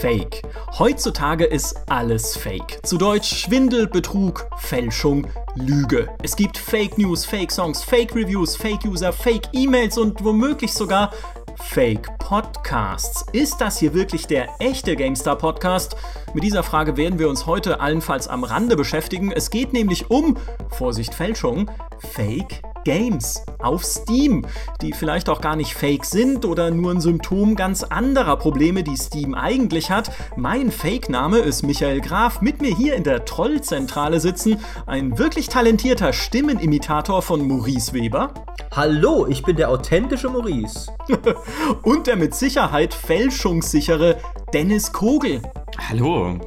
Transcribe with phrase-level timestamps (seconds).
[0.00, 0.42] Fake.
[0.78, 2.78] Heutzutage ist alles Fake.
[2.86, 5.26] Zu Deutsch Schwindel, Betrug, Fälschung,
[5.56, 6.08] Lüge.
[6.22, 11.12] Es gibt Fake News, Fake Songs, Fake Reviews, Fake User, Fake E-Mails und womöglich sogar
[11.56, 13.24] Fake Podcasts.
[13.32, 15.96] Ist das hier wirklich der echte GameStar Podcast?
[16.32, 19.32] Mit dieser Frage werden wir uns heute allenfalls am Rande beschäftigen.
[19.32, 20.36] Es geht nämlich um,
[20.70, 21.68] Vorsicht Fälschung,
[21.98, 24.46] Fake Games auf Steam,
[24.80, 28.96] die vielleicht auch gar nicht fake sind oder nur ein Symptom ganz anderer Probleme, die
[28.96, 30.10] Steam eigentlich hat.
[30.36, 32.40] Mein Fake-Name ist Michael Graf.
[32.40, 38.32] Mit mir hier in der Trollzentrale sitzen ein wirklich talentierter Stimmenimitator von Maurice Weber.
[38.74, 40.90] Hallo, ich bin der authentische Maurice.
[41.82, 44.18] Und der mit Sicherheit fälschungssichere
[44.52, 45.42] Dennis Kogel.
[45.88, 46.38] Hallo.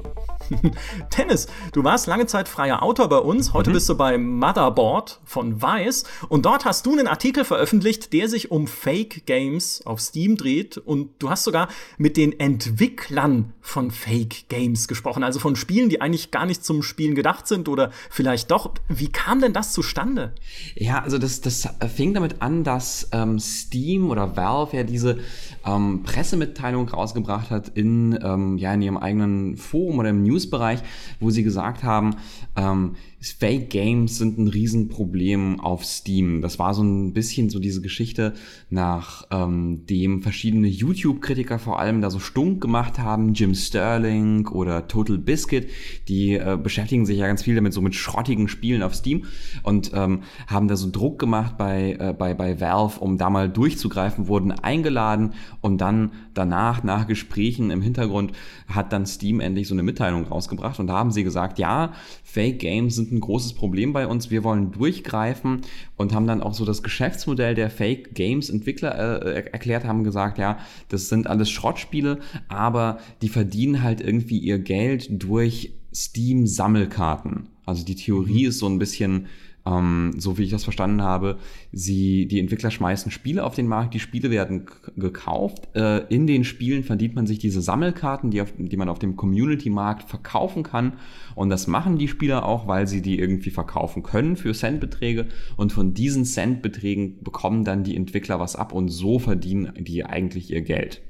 [1.18, 3.54] Dennis, du warst lange Zeit freier Autor bei uns.
[3.54, 3.74] Heute mhm.
[3.74, 6.04] bist du bei Motherboard von Vice.
[6.30, 10.78] Und dort hast du einen Artikel veröffentlicht, der sich um Fake Games auf Steam dreht.
[10.78, 15.24] Und du hast sogar mit den Entwicklern von Fake Games gesprochen.
[15.24, 18.72] Also von Spielen, die eigentlich gar nicht zum Spielen gedacht sind oder vielleicht doch.
[18.88, 20.34] Wie kam denn das zustande?
[20.76, 25.20] Ja, also das, das fing damit an, dass ähm, Steam oder Valve ja diese
[25.66, 30.80] ähm, Pressemitteilung rausgebracht hat in, ähm, ja, in ihrem eigenen Forum oder im Newsbereich,
[31.20, 32.16] wo sie gesagt haben,
[32.56, 36.42] ähm, Fake Games sind ein Riesenproblem auf Steam.
[36.42, 38.34] Das war so ein bisschen so diese Geschichte,
[38.72, 44.88] nach ähm, dem verschiedene YouTube-Kritiker vor allem da so stunk gemacht haben, Jim Sterling oder
[44.88, 45.70] Total Biscuit,
[46.08, 49.26] die äh, beschäftigen sich ja ganz viel damit, so mit schrottigen Spielen auf Steam
[49.62, 53.50] und ähm, haben da so Druck gemacht bei, äh, bei, bei Valve, um da mal
[53.50, 58.32] durchzugreifen, wurden eingeladen und dann danach, nach Gesprächen im Hintergrund,
[58.68, 62.60] hat dann Steam endlich so eine Mitteilung rausgebracht und da haben sie gesagt, ja, Fake
[62.60, 64.32] Games sind ein großes Problem bei uns.
[64.32, 65.62] Wir wollen durchgreifen
[65.98, 70.38] und haben dann auch so das Geschäftsmodell der Fake Games Entwickler äh, erklärt, haben gesagt,
[70.38, 70.60] ja,
[70.90, 77.50] das sind alles Schrottspiele, aber die verdienen halt irgendwie ihr Geld durch Steam Sammelkarten.
[77.66, 78.50] Also die Theorie mhm.
[78.50, 79.28] ist so ein bisschen,
[79.66, 81.38] ähm, so wie ich das verstanden habe,
[81.72, 85.70] sie, die Entwickler schmeißen Spiele auf den Markt, die Spiele werden gekauft.
[85.76, 89.16] Äh, in den Spielen verdient man sich diese Sammelkarten, die, auf, die man auf dem
[89.16, 90.94] Community-Markt verkaufen kann.
[91.36, 95.28] Und das machen die Spieler auch, weil sie die irgendwie verkaufen können für Centbeträge.
[95.58, 100.52] Und von diesen Centbeträgen bekommen dann die Entwickler was ab und so verdienen die eigentlich
[100.52, 101.02] ihr Geld.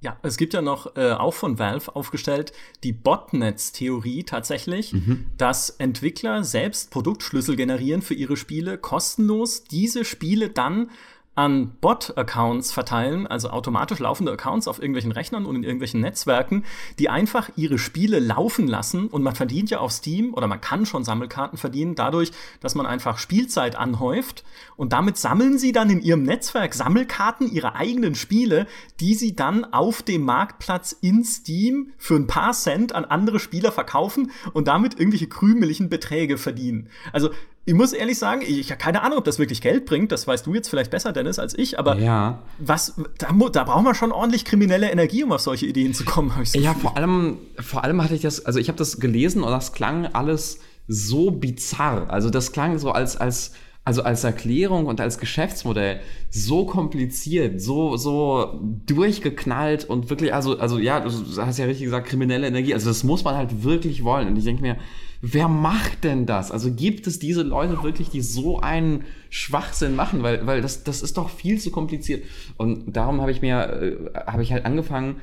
[0.00, 2.52] Ja, es gibt ja noch äh, auch von Valve aufgestellt
[2.84, 5.26] die Botnets-Theorie tatsächlich, mhm.
[5.36, 10.90] dass Entwickler selbst Produktschlüssel generieren für ihre Spiele kostenlos, diese Spiele dann
[11.38, 16.64] an Bot-Accounts verteilen, also automatisch laufende Accounts auf irgendwelchen Rechnern und in irgendwelchen Netzwerken,
[16.98, 20.84] die einfach ihre Spiele laufen lassen und man verdient ja auf Steam oder man kann
[20.84, 24.42] schon Sammelkarten verdienen dadurch, dass man einfach Spielzeit anhäuft
[24.74, 28.66] und damit sammeln sie dann in ihrem Netzwerk Sammelkarten ihrer eigenen Spiele,
[28.98, 33.70] die sie dann auf dem Marktplatz in Steam für ein paar Cent an andere Spieler
[33.70, 36.88] verkaufen und damit irgendwelche krümeligen Beträge verdienen.
[37.12, 37.30] Also
[37.68, 40.10] ich muss ehrlich sagen, ich habe keine Ahnung, ob das wirklich Geld bringt.
[40.10, 41.78] Das weißt du jetzt vielleicht besser, Dennis, als ich.
[41.78, 42.38] Aber ja.
[42.58, 46.32] was, da, da braucht man schon ordentlich kriminelle Energie, um auf solche Ideen zu kommen.
[46.44, 49.50] So ja, vor allem, vor allem hatte ich das, also ich habe das gelesen und
[49.50, 52.08] das klang alles so bizarr.
[52.08, 53.52] Also das klang so als, als,
[53.84, 56.00] also als Erklärung und als Geschäftsmodell
[56.30, 62.08] so kompliziert, so, so durchgeknallt und wirklich, also, also ja, du hast ja richtig gesagt,
[62.08, 62.72] kriminelle Energie.
[62.72, 64.28] Also das muss man halt wirklich wollen.
[64.28, 64.78] Und ich denke mir,
[65.20, 66.50] wer macht denn das?
[66.50, 70.22] Also gibt es diese Leute wirklich, die so einen Schwachsinn machen?
[70.22, 72.24] Weil, weil das, das ist doch viel zu kompliziert.
[72.56, 73.96] Und darum habe ich mir, äh,
[74.26, 75.16] habe ich halt angefangen,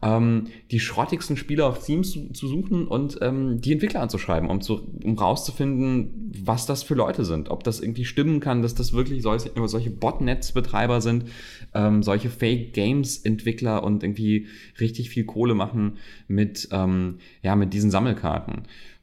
[0.00, 4.60] ähm, die schrottigsten Spiele auf Steam zu, zu suchen und ähm, die Entwickler anzuschreiben, um,
[4.60, 7.50] zu, um rauszufinden, was das für Leute sind.
[7.50, 11.26] Ob das irgendwie stimmen kann, dass das wirklich solche, solche Botnets-Betreiber sind,
[11.74, 14.46] ähm, solche Fake-Games-Entwickler und irgendwie
[14.80, 18.62] richtig viel Kohle machen mit, ähm, ja, mit diesen Sammelkarten.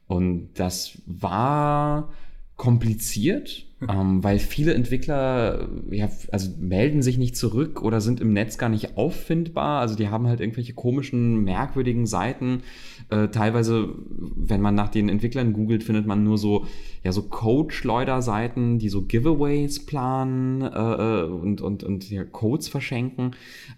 [0.09, 2.11] Und das war
[2.55, 8.57] kompliziert, ähm, weil viele Entwickler ja, also melden sich nicht zurück oder sind im Netz
[8.57, 9.79] gar nicht auffindbar.
[9.79, 12.63] Also die haben halt irgendwelche komischen, merkwürdigen Seiten.
[13.09, 13.89] Äh, teilweise,
[14.35, 16.65] wenn man nach den Entwicklern googelt, findet man nur so,
[17.03, 23.31] ja, so Code-Schleuder-Seiten, die so Giveaways planen äh, äh, und, und, und ja, Codes verschenken.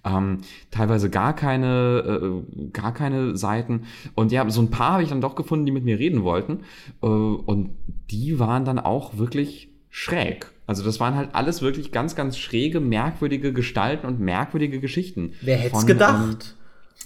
[0.04, 0.40] Ähm,
[0.72, 3.84] teilweise gar keine, äh, gar keine Seiten.
[4.16, 6.62] Und ja, so ein paar habe ich dann doch gefunden, die mit mir reden wollten.
[7.04, 7.70] Äh, und
[8.10, 10.50] die waren dann auch wirklich schräg.
[10.66, 15.34] Also das waren halt alles wirklich ganz, ganz schräge, merkwürdige Gestalten und merkwürdige Geschichten.
[15.42, 16.56] Wer hätte es gedacht?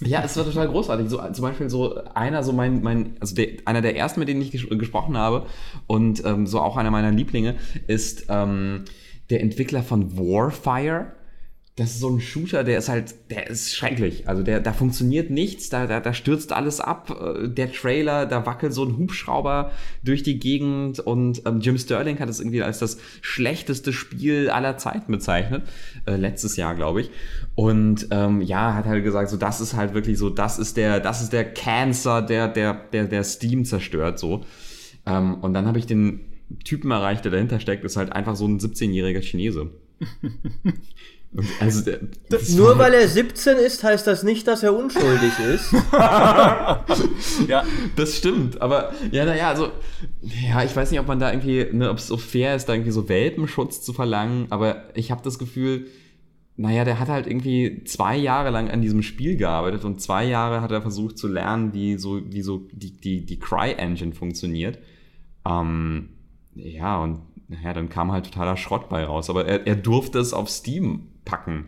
[0.00, 1.08] Ähm, ja, es war total großartig.
[1.08, 4.40] So, zum Beispiel so einer, so mein, mein, also der, einer der ersten, mit denen
[4.40, 5.46] ich ges gesprochen habe
[5.86, 7.56] und ähm, so auch einer meiner Lieblinge
[7.86, 8.84] ist ähm,
[9.30, 11.12] der Entwickler von Warfire.
[11.76, 14.26] Das ist so ein Shooter, der ist halt, der ist schrecklich.
[14.26, 17.10] Also der, da funktioniert nichts, da, da, da stürzt alles ab.
[17.10, 22.18] Äh, der Trailer, da wackelt so ein Hubschrauber durch die Gegend und ähm, Jim Sterling
[22.18, 25.64] hat es irgendwie als das schlechteste Spiel aller Zeiten bezeichnet.
[26.06, 27.10] Äh, letztes Jahr, glaube ich.
[27.54, 30.98] Und ähm, ja, hat halt gesagt, so das ist halt wirklich so, das ist der,
[30.98, 34.46] das ist der Cancer, der, der, der, der Steam zerstört so.
[35.04, 36.20] Ähm, und dann habe ich den
[36.64, 39.72] Typen erreicht, der dahinter steckt, ist halt einfach so ein 17-jähriger Chinese.
[41.60, 42.00] Also der,
[42.56, 45.72] Nur weil er 17 ist, heißt das nicht, dass er unschuldig ist.
[47.48, 47.64] ja,
[47.94, 48.62] das stimmt.
[48.62, 49.70] Aber ja, naja, also
[50.22, 52.72] ja, ich weiß nicht, ob man da irgendwie, ne, ob es so fair ist, da
[52.72, 54.46] irgendwie so Welpenschutz zu verlangen.
[54.50, 55.88] Aber ich habe das Gefühl,
[56.56, 60.62] naja, der hat halt irgendwie zwei Jahre lang an diesem Spiel gearbeitet und zwei Jahre
[60.62, 64.78] hat er versucht zu lernen, wie so, wie so die, die, die Cry-Engine funktioniert.
[65.46, 66.08] Ähm,
[66.54, 69.28] ja, und naja, dann kam halt totaler Schrott bei raus.
[69.28, 71.66] Aber er, er durfte es auf Steam packen.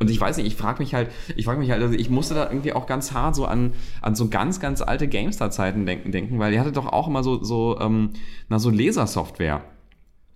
[0.00, 2.34] Und ich weiß nicht, ich frage mich halt, ich frage mich halt, also ich musste
[2.34, 6.40] da irgendwie auch ganz hart so an, an so ganz, ganz alte GameStar-Zeiten denken, denken,
[6.40, 8.10] weil ihr hattet doch auch immer so, so, ähm,
[8.48, 9.62] na, so Lasersoftware.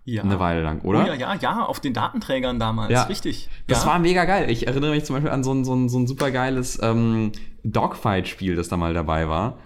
[0.05, 0.23] Ja.
[0.23, 1.03] Eine Weile lang, oder?
[1.03, 3.03] Oh, ja, ja, ja, auf den Datenträgern damals, ja.
[3.03, 3.51] richtig.
[3.67, 3.91] Das ja.
[3.91, 4.49] war mega geil.
[4.49, 7.33] Ich erinnere mich zum Beispiel an so ein, so ein, so ein super geiles ähm,
[7.63, 9.59] Dogfight-Spiel, das da mal dabei war.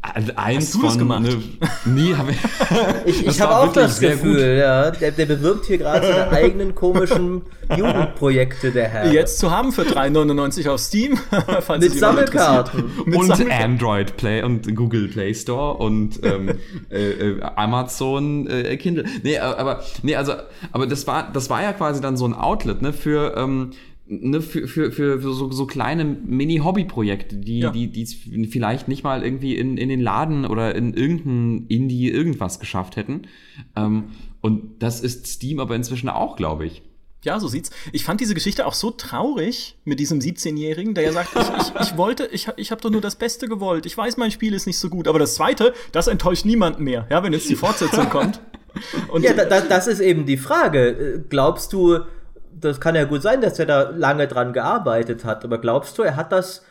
[0.00, 1.22] Also eins Hast du das gemacht?
[1.22, 1.42] Ne,
[1.84, 2.32] nie habe
[3.04, 3.20] ich.
[3.20, 4.90] ich ich habe auch das Gefühl, ja.
[4.92, 7.42] Der, der, bewirbt hier gerade seine eigenen komischen
[7.76, 9.12] Jugendprojekte, der Herr.
[9.12, 11.18] Jetzt zu haben für 3,99 auf Steam.
[11.80, 12.90] Mit Sammelkarten.
[13.04, 13.64] Mit und Sammelkarten.
[13.64, 16.50] Android Play und Google Play Store und ähm,
[16.90, 19.06] äh, äh, Amazon äh, Kindle.
[19.24, 20.34] Nee, aber, nee, also,
[20.70, 23.72] aber das war, das war ja quasi dann so ein Outlet, ne, für, ähm,
[24.08, 27.70] ne, für, für, für so, so kleine Mini-Hobby-Projekte, die, ja.
[27.70, 28.06] die, die
[28.50, 33.22] vielleicht nicht mal irgendwie in, in den Laden oder in irgendein Indie irgendwas geschafft hätten.
[33.76, 34.04] Ähm,
[34.40, 36.82] und das ist Steam aber inzwischen auch, glaube ich.
[37.24, 37.70] Ja, so sieht's.
[37.92, 41.88] Ich fand diese Geschichte auch so traurig mit diesem 17-Jährigen, der ja sagt, ich, ich,
[41.88, 43.86] ich wollte, ich, ich habe doch nur das Beste gewollt.
[43.86, 47.08] Ich weiß, mein Spiel ist nicht so gut, aber das Zweite, das enttäuscht niemanden mehr.
[47.10, 48.40] Ja, wenn jetzt die Fortsetzung kommt.
[49.08, 51.24] Und ja, da, das ist eben die Frage.
[51.28, 51.98] Glaubst du,
[52.60, 56.02] das kann ja gut sein, dass er da lange dran gearbeitet hat, aber glaubst du,
[56.02, 56.64] er hat das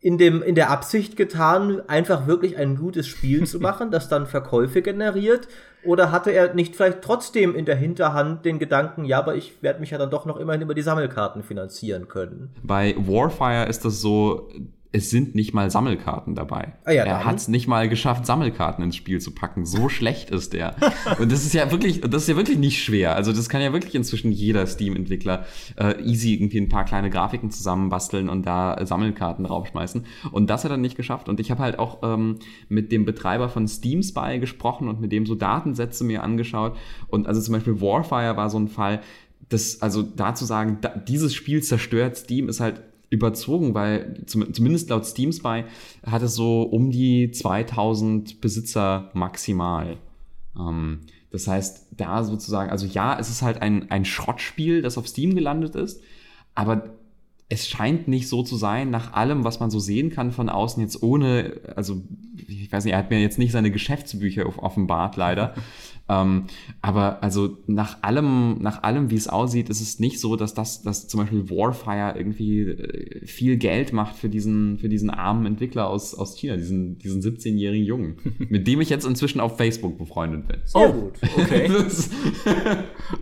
[0.00, 4.26] in, dem, in der Absicht getan, einfach wirklich ein gutes Spiel zu machen, das dann
[4.26, 5.48] Verkäufe generiert?
[5.84, 9.80] Oder hatte er nicht vielleicht trotzdem in der Hinterhand den Gedanken, ja, aber ich werde
[9.80, 12.50] mich ja dann doch noch immerhin über die Sammelkarten finanzieren können?
[12.62, 14.50] Bei Warfire ist das so,
[14.92, 16.72] es sind nicht mal Sammelkarten dabei.
[16.84, 19.64] Ah ja, er hat es nicht mal geschafft, Sammelkarten ins Spiel zu packen.
[19.64, 20.74] So schlecht ist der.
[21.20, 23.14] Und das ist ja wirklich, das ist ja wirklich nicht schwer.
[23.14, 25.44] Also das kann ja wirklich inzwischen jeder Steam-Entwickler
[25.76, 30.06] äh, easy irgendwie ein paar kleine Grafiken zusammenbasteln und da äh, Sammelkarten draufschmeißen.
[30.32, 31.28] Und das hat er nicht geschafft.
[31.28, 35.12] Und ich habe halt auch ähm, mit dem Betreiber von Steam Spy gesprochen und mit
[35.12, 36.76] dem so Datensätze mir angeschaut.
[37.06, 39.02] Und also zum Beispiel Warfire war so ein Fall,
[39.50, 44.54] das, also da zu sagen, da, dieses Spiel zerstört Steam, ist halt überzogen, weil zum,
[44.54, 45.64] zumindest laut Steam Spy
[46.06, 49.98] hat es so um die 2000 Besitzer maximal.
[50.56, 55.08] Ähm, das heißt, da sozusagen, also ja, es ist halt ein, ein Schrottspiel, das auf
[55.08, 56.02] Steam gelandet ist,
[56.54, 56.99] aber
[57.50, 60.80] es scheint nicht so zu sein, nach allem, was man so sehen kann von außen,
[60.82, 62.00] jetzt ohne, also
[62.36, 65.54] ich weiß nicht, er hat mir jetzt nicht seine Geschäftsbücher offenbart, leider.
[66.10, 66.46] Ähm,
[66.82, 70.82] aber also nach allem, nach allem, wie es aussieht, ist es nicht so, dass das,
[70.82, 75.88] dass zum Beispiel Warfire irgendwie äh, viel Geld macht für diesen, für diesen armen Entwickler
[75.88, 78.16] aus, aus China, diesen, diesen 17-jährigen Jungen,
[78.48, 80.56] mit dem ich jetzt inzwischen auf Facebook befreundet bin.
[80.64, 81.70] Sehr oh, gut, okay.
[82.44, 82.76] okay.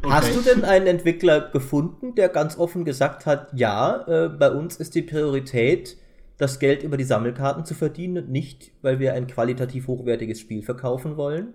[0.05, 4.77] Hast du denn einen Entwickler gefunden, der ganz offen gesagt hat, ja, äh, bei uns
[4.77, 5.97] ist die Priorität,
[6.39, 10.63] das Geld über die Sammelkarten zu verdienen und nicht, weil wir ein qualitativ hochwertiges Spiel
[10.63, 11.55] verkaufen wollen?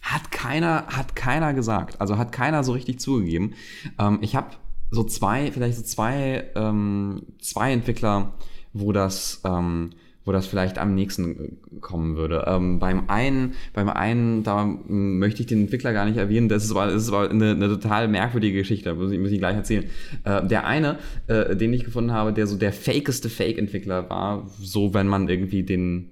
[0.00, 2.00] Hat keiner, hat keiner gesagt.
[2.00, 3.54] Also hat keiner so richtig zugegeben.
[3.98, 4.48] Ähm, ich habe
[4.90, 8.34] so zwei, vielleicht so zwei, ähm, zwei Entwickler,
[8.72, 9.90] wo das, ähm,
[10.24, 12.44] wo das vielleicht am nächsten kommen würde.
[12.46, 16.70] Ähm, beim einen, beim einen, da möchte ich den Entwickler gar nicht erwähnen, das ist
[16.70, 19.84] aber, das ist aber eine, eine total merkwürdige Geschichte, muss ich, muss ich gleich erzählen.
[20.24, 24.94] Äh, der eine, äh, den ich gefunden habe, der so der fakeste Fake-Entwickler war, so
[24.94, 26.10] wenn man irgendwie den,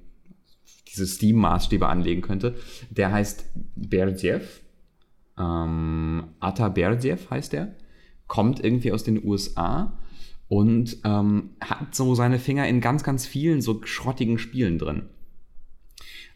[0.92, 2.54] diese Steam-Maßstäbe anlegen könnte.
[2.90, 4.60] Der heißt Berdjev.
[5.38, 7.74] Ähm, Ata Berdjev heißt der.
[8.26, 9.98] Kommt irgendwie aus den USA
[10.52, 15.04] und ähm, hat so seine Finger in ganz, ganz vielen so schrottigen Spielen drin.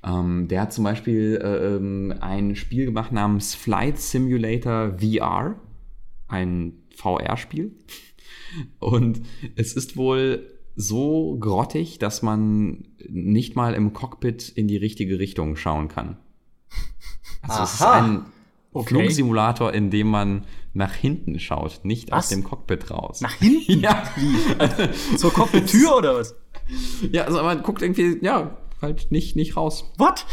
[0.02, 5.60] Ähm, der hat zum Beispiel äh, ähm, ein Spiel gemacht namens Flight Simulator VR,
[6.28, 7.72] ein VR-Spiel.
[8.78, 9.20] Und
[9.54, 10.46] es ist wohl
[10.76, 16.16] so grottig, dass man nicht mal im Cockpit in die richtige Richtung schauen kann.
[17.42, 17.64] Also Aha.
[17.64, 18.24] es ist ein
[18.76, 18.88] Okay.
[18.88, 20.44] Flugsimulator, in dem man
[20.76, 22.24] nach hinten schaut, nicht was?
[22.24, 23.20] aus dem Cockpit raus.
[23.22, 23.80] Nach hinten?
[23.80, 24.02] ja.
[24.16, 25.16] Wie?
[25.16, 26.36] Zur Cockpit-Tür oder was?
[27.10, 29.90] Ja, also man guckt irgendwie, ja, halt nicht, nicht raus.
[29.96, 30.26] What?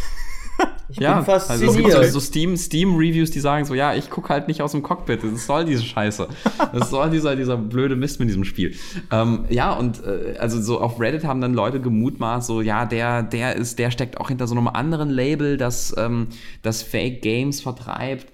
[0.89, 1.95] Ich ja, bin fasziniert.
[1.95, 4.83] Also so Steam, Steam Reviews, die sagen so, ja, ich gucke halt nicht aus dem
[4.83, 5.23] Cockpit.
[5.23, 6.27] Das soll diese Scheiße.
[6.73, 8.75] Das soll dieser, dieser blöde Mist mit diesem Spiel.
[9.12, 13.23] Ähm, ja, und äh, also so auf Reddit haben dann Leute gemutmaßt, so, ja, der,
[13.23, 16.27] der ist, der steckt auch hinter so einem anderen Label, das, ähm,
[16.62, 18.27] das Fake Games vertreibt.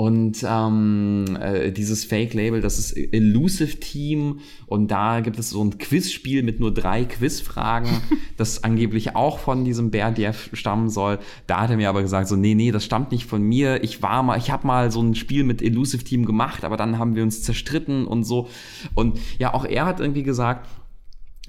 [0.00, 4.40] Und ähm, äh, dieses Fake-Label, das ist Elusive Team.
[4.64, 7.90] Und da gibt es so ein Quizspiel mit nur drei Quizfragen,
[8.38, 11.18] das angeblich auch von diesem Berdiev stammen soll.
[11.46, 13.84] Da hat er mir aber gesagt, so, nee, nee, das stammt nicht von mir.
[13.84, 16.96] Ich war mal, ich habe mal so ein Spiel mit Elusive Team gemacht, aber dann
[16.96, 18.48] haben wir uns zerstritten und so.
[18.94, 20.66] Und ja, auch er hat irgendwie gesagt,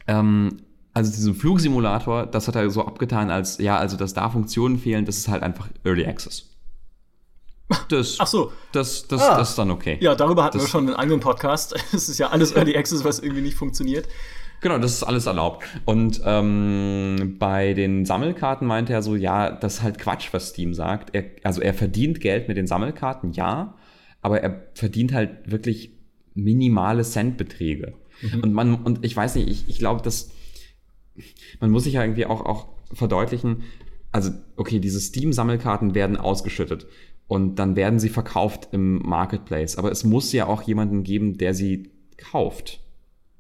[0.08, 0.58] ähm,
[0.94, 5.06] also diesen Flugsimulator, das hat er so abgetan als, ja, also dass da Funktionen fehlen,
[5.06, 6.51] das ist halt einfach Early Access.
[7.90, 8.52] Das, Ach so.
[8.72, 9.38] Das, das, ah.
[9.38, 9.98] das ist dann okay.
[10.02, 11.76] Ja, darüber hatten das, wir schon einen eigenen Podcast.
[11.94, 14.08] Es ist ja alles Early Access, was irgendwie nicht funktioniert.
[14.62, 15.66] Genau, das ist alles erlaubt.
[15.86, 20.74] Und ähm, bei den Sammelkarten meinte er so, ja, das ist halt Quatsch, was Steam
[20.74, 21.14] sagt.
[21.14, 23.76] Er, also er verdient Geld mit den Sammelkarten, ja,
[24.22, 25.92] aber er verdient halt wirklich
[26.36, 27.94] minimale Centbeträge.
[28.22, 28.44] Mhm.
[28.44, 30.30] Und man, und ich weiß nicht, ich, ich glaube, dass
[31.60, 33.64] man muss sich ja irgendwie auch, auch verdeutlichen,
[34.12, 36.88] also okay, diese Steam-Sammelkarten werden ausgeschüttet
[37.32, 39.78] und dann werden sie verkauft im Marketplace.
[39.78, 42.82] Aber es muss ja auch jemanden geben, der sie kauft.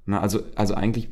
[0.05, 1.10] Na, also, also eigentlich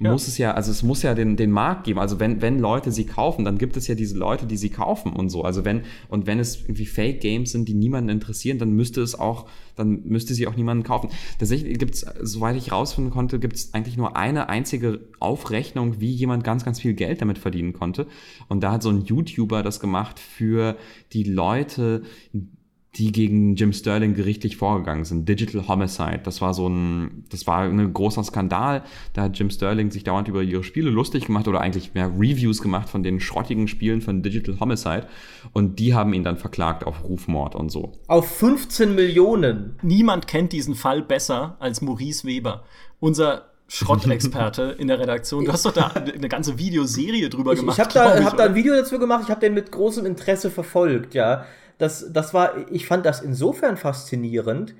[0.00, 1.98] muss es ja, also es muss ja den, den Markt geben.
[1.98, 5.12] Also wenn, wenn Leute sie kaufen, dann gibt es ja diese Leute, die sie kaufen
[5.12, 5.42] und so.
[5.42, 9.18] Also wenn, und wenn es irgendwie Fake Games sind, die niemanden interessieren, dann müsste es
[9.18, 11.10] auch, dann müsste sie auch niemanden kaufen.
[11.38, 16.10] Tatsächlich gibt es, soweit ich rausfinden konnte, gibt es eigentlich nur eine einzige Aufrechnung, wie
[16.10, 18.06] jemand ganz, ganz viel Geld damit verdienen konnte.
[18.48, 20.76] Und da hat so ein YouTuber das gemacht für
[21.12, 22.02] die Leute,
[22.96, 25.28] die gegen Jim Sterling gerichtlich vorgegangen sind.
[25.28, 28.82] Digital Homicide, das war so ein, das war ein großer Skandal.
[29.12, 32.60] Da hat Jim Sterling sich dauernd über ihre Spiele lustig gemacht oder eigentlich mehr Reviews
[32.60, 35.06] gemacht von den schrottigen Spielen von Digital Homicide.
[35.52, 37.92] Und die haben ihn dann verklagt auf Rufmord und so.
[38.08, 39.76] Auf 15 Millionen.
[39.82, 42.64] Niemand kennt diesen Fall besser als Maurice Weber.
[42.98, 45.44] Unser Schrottexperte in der Redaktion.
[45.44, 47.78] Du hast doch da eine ganze Videoserie drüber gemacht.
[47.78, 50.50] Ich habe da, hab da ein Video dazu gemacht, ich habe den mit großem Interesse
[50.50, 51.46] verfolgt, ja
[51.80, 54.74] das, das war, ich fand das insofern faszinierend.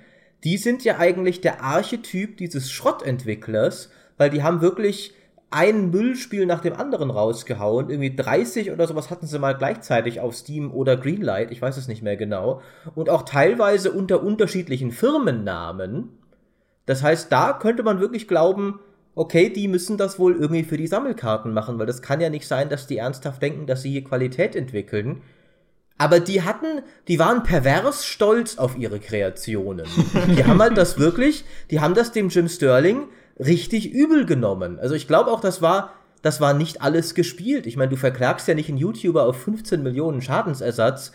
[0.44, 5.14] Die sind ja eigentlich der Archetyp dieses Schrottentwicklers, weil die haben wirklich
[5.50, 7.88] ein Müllspiel nach dem anderen rausgehauen.
[7.88, 11.88] Irgendwie 30 oder sowas hatten sie mal gleichzeitig auf Steam oder Greenlight, ich weiß es
[11.88, 12.60] nicht mehr genau.
[12.94, 16.10] Und auch teilweise unter unterschiedlichen Firmennamen.
[16.90, 18.80] Das heißt, da könnte man wirklich glauben,
[19.14, 22.48] okay, die müssen das wohl irgendwie für die Sammelkarten machen, weil das kann ja nicht
[22.48, 25.22] sein, dass die ernsthaft denken, dass sie hier Qualität entwickeln.
[25.98, 29.86] Aber die hatten, die waren pervers stolz auf ihre Kreationen.
[30.36, 33.04] Die haben halt das wirklich, die haben das dem Jim Sterling
[33.38, 34.80] richtig übel genommen.
[34.80, 35.92] Also ich glaube auch, das war,
[36.22, 37.68] das war nicht alles gespielt.
[37.68, 41.12] Ich meine, du verklagst ja nicht einen YouTuber auf 15 Millionen Schadensersatz,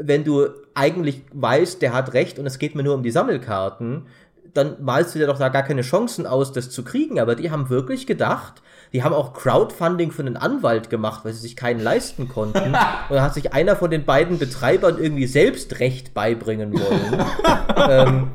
[0.00, 4.06] wenn du eigentlich weißt, der hat recht und es geht mir nur um die Sammelkarten.
[4.58, 7.20] Dann malst du dir doch da gar keine Chancen aus, das zu kriegen.
[7.20, 8.62] Aber die haben wirklich gedacht,
[8.92, 12.58] die haben auch Crowdfunding für einen Anwalt gemacht, weil sie sich keinen leisten konnten.
[13.08, 17.26] Und da hat sich einer von den beiden Betreibern irgendwie selbst Recht beibringen wollen.
[17.88, 18.30] ähm,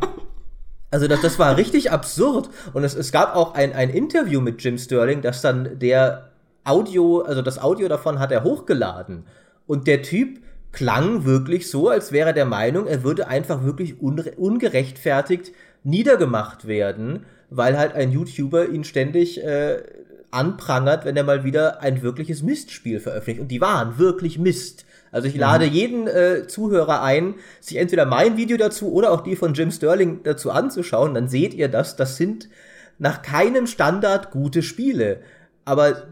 [0.92, 2.50] also das, das war richtig absurd.
[2.74, 6.30] Und es, es gab auch ein, ein Interview mit Jim Sterling, das dann der
[6.64, 9.26] Audio, also das Audio davon hat er hochgeladen.
[9.66, 10.40] Und der Typ
[10.72, 15.52] klang wirklich so, als wäre er der Meinung, er würde einfach wirklich ungerechtfertigt
[15.84, 19.84] niedergemacht werden, weil halt ein YouTuber ihn ständig äh,
[20.32, 23.42] anprangert, wenn er mal wieder ein wirkliches Mistspiel veröffentlicht.
[23.42, 24.86] Und die waren wirklich Mist.
[25.12, 25.72] Also ich lade mhm.
[25.72, 30.22] jeden äh, Zuhörer ein, sich entweder mein Video dazu oder auch die von Jim Sterling
[30.24, 31.14] dazu anzuschauen.
[31.14, 31.96] Dann seht ihr das.
[31.96, 32.50] Das sind
[32.98, 35.22] nach keinem Standard gute Spiele.
[35.66, 36.08] Aber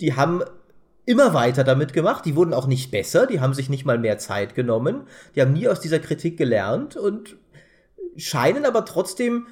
[0.00, 0.42] die haben
[1.06, 2.26] immer weiter damit gemacht.
[2.26, 3.26] Die wurden auch nicht besser.
[3.26, 5.04] Die haben sich nicht mal mehr Zeit genommen.
[5.34, 7.36] Die haben nie aus dieser Kritik gelernt und
[8.16, 9.46] scheinen aber trotzdem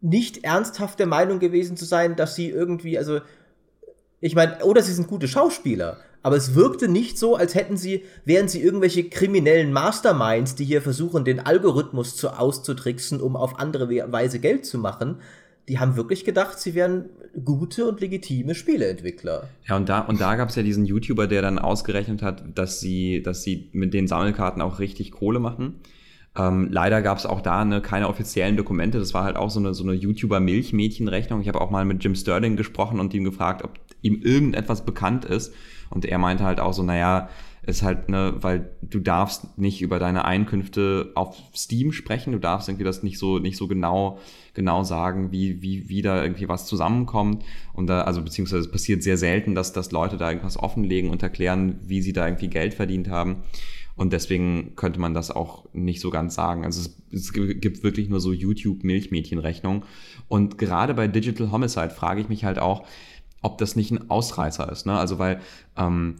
[0.00, 3.20] nicht ernsthaft der Meinung gewesen zu sein, dass sie irgendwie, also,
[4.20, 8.04] ich meine, oder sie sind gute Schauspieler, aber es wirkte nicht so, als hätten sie,
[8.24, 13.88] wären sie irgendwelche kriminellen Masterminds, die hier versuchen, den Algorithmus zu auszutricksen, um auf andere
[14.12, 15.20] Weise Geld zu machen.
[15.68, 17.10] Die haben wirklich gedacht, sie wären
[17.44, 19.48] gute und legitime Spieleentwickler.
[19.68, 22.80] Ja, und da, und da gab es ja diesen YouTuber, der dann ausgerechnet hat, dass
[22.80, 25.80] sie, dass sie mit den Sammelkarten auch richtig Kohle machen.
[26.38, 28.98] Ähm, leider gab es auch da ne, keine offiziellen Dokumente.
[28.98, 31.40] Das war halt auch so eine, so eine YouTuber-Milchmädchenrechnung.
[31.40, 35.24] Ich habe auch mal mit Jim Sterling gesprochen und ihm gefragt, ob ihm irgendetwas bekannt
[35.24, 35.52] ist.
[35.90, 37.28] Und er meinte halt auch so, naja,
[37.68, 42.68] ist halt, ne, weil du darfst nicht über deine Einkünfte auf Steam sprechen, du darfst
[42.68, 44.18] irgendwie das nicht so, nicht so genau,
[44.54, 47.44] genau sagen, wie, wie, wie da irgendwie was zusammenkommt.
[47.74, 51.22] Und da, also beziehungsweise es passiert sehr selten, dass, dass Leute da irgendwas offenlegen und
[51.22, 53.42] erklären, wie sie da irgendwie Geld verdient haben.
[53.98, 56.64] Und deswegen könnte man das auch nicht so ganz sagen.
[56.64, 59.84] Also es, es gibt wirklich nur so YouTube-Milchmädchenrechnung.
[60.28, 62.86] Und gerade bei Digital Homicide frage ich mich halt auch,
[63.42, 64.86] ob das nicht ein Ausreißer ist.
[64.86, 64.96] Ne?
[64.96, 65.40] Also weil
[65.76, 66.14] ähm,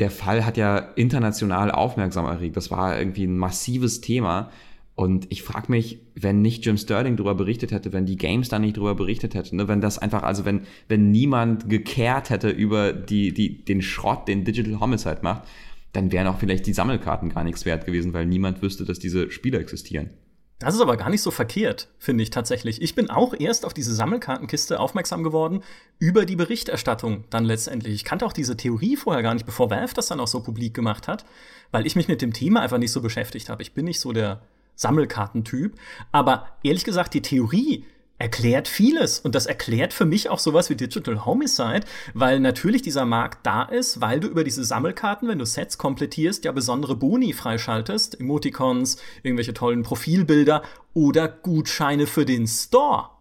[0.00, 2.56] der Fall hat ja international aufmerksam erregt.
[2.56, 4.50] Das war irgendwie ein massives Thema.
[4.96, 8.58] Und ich frage mich, wenn nicht Jim Sterling darüber berichtet hätte, wenn die Games da
[8.58, 12.92] nicht darüber berichtet hätten, ne, wenn das einfach, also wenn, wenn niemand gekehrt hätte über
[12.92, 15.44] die, die, den Schrott, den Digital Homicide macht,
[15.92, 19.30] dann wären auch vielleicht die Sammelkarten gar nichts wert gewesen, weil niemand wüsste, dass diese
[19.30, 20.10] Spiele existieren.
[20.58, 22.82] Das ist aber gar nicht so verkehrt, finde ich tatsächlich.
[22.82, 25.62] Ich bin auch erst auf diese Sammelkartenkiste aufmerksam geworden
[26.00, 27.94] über die Berichterstattung dann letztendlich.
[27.94, 30.74] Ich kannte auch diese Theorie vorher gar nicht, bevor Valve das dann auch so publik
[30.74, 31.24] gemacht hat,
[31.70, 33.62] weil ich mich mit dem Thema einfach nicht so beschäftigt habe.
[33.62, 34.42] Ich bin nicht so der
[34.74, 35.74] Sammelkartentyp.
[36.10, 37.84] Aber ehrlich gesagt, die Theorie,
[38.18, 39.20] erklärt vieles.
[39.20, 41.82] Und das erklärt für mich auch sowas wie Digital Homicide,
[42.14, 46.44] weil natürlich dieser Markt da ist, weil du über diese Sammelkarten, wenn du Sets komplettierst,
[46.44, 50.62] ja besondere Boni freischaltest, Emoticons, irgendwelche tollen Profilbilder
[50.94, 53.17] oder Gutscheine für den Store.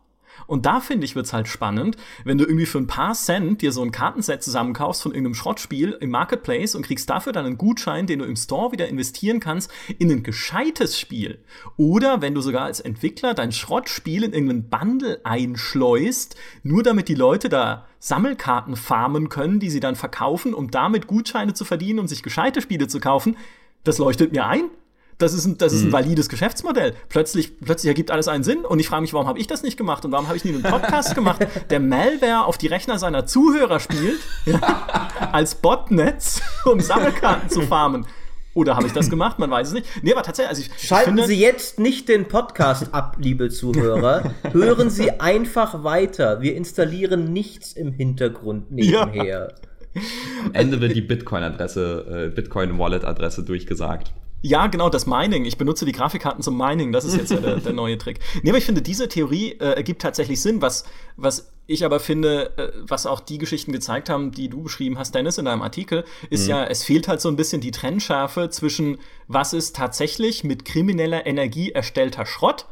[0.48, 3.72] Und da finde ich, wird's halt spannend, wenn du irgendwie für ein paar Cent dir
[3.72, 8.08] so ein Kartenset zusammenkaufst von irgendeinem Schrottspiel im Marketplace und kriegst dafür dann einen Gutschein,
[8.08, 11.40] den du im Store wieder investieren kannst in ein gescheites Spiel.
[11.76, 17.16] Oder wenn du sogar als Entwickler dein Schrottspiel in irgendeinen Bundle einschleust, nur damit die
[17.16, 22.08] Leute da Sammelkarten farmen können, die sie dann verkaufen, um damit Gutscheine zu verdienen und
[22.08, 23.36] sich gescheite Spiele zu kaufen.
[23.84, 24.70] Das leuchtet mir ein.
[25.18, 25.94] Das ist ein, das ist ein mhm.
[25.94, 26.94] valides Geschäftsmodell.
[27.10, 29.76] Plötzlich, plötzlich ergibt alles einen Sinn und ich frage mich, warum habe ich das nicht
[29.76, 33.26] gemacht und warum habe ich nie einen Podcast gemacht, der Malware auf die Rechner seiner
[33.26, 38.06] Zuhörer spielt, ja, als Botnetz, um Sammelkarten zu farmen.
[38.54, 39.38] Oder habe ich das gemacht?
[39.38, 39.86] Man weiß es nicht.
[40.02, 43.50] Nee, aber tatsächlich, also ich, Schalten ich finde, Sie jetzt nicht den Podcast ab, liebe
[43.50, 44.34] Zuhörer.
[44.52, 46.42] Hören Sie einfach weiter.
[46.42, 49.54] Wir installieren nichts im Hintergrund nebenher.
[49.94, 50.02] Ja.
[50.46, 54.12] Am Ende wird die Bitcoin-Adresse, äh, Bitcoin-Wallet-Adresse durchgesagt.
[54.42, 55.46] Ja, genau, das Mining.
[55.46, 56.92] Ich benutze die Grafikkarten zum Mining.
[56.92, 58.20] Das ist jetzt ja der, der neue Trick.
[58.44, 60.62] Nee, aber ich finde, diese Theorie äh, ergibt tatsächlich Sinn.
[60.62, 64.98] Was, was ich aber finde, äh, was auch die Geschichten gezeigt haben, die du beschrieben
[65.00, 66.50] hast, Dennis, in deinem Artikel, ist mhm.
[66.52, 71.26] ja, es fehlt halt so ein bisschen die Trennschärfe zwischen, was ist tatsächlich mit krimineller
[71.26, 72.68] Energie erstellter Schrott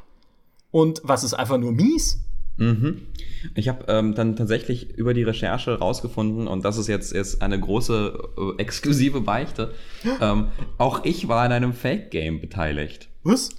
[0.72, 2.20] und was ist einfach nur mies.
[2.58, 3.02] Mhm.
[3.54, 7.60] Ich habe ähm, dann tatsächlich über die Recherche rausgefunden, und das ist jetzt, jetzt eine
[7.60, 9.74] große äh, exklusive Beichte,
[10.22, 13.10] ähm, auch ich war in einem Fake-Game beteiligt.
[13.24, 13.50] Was?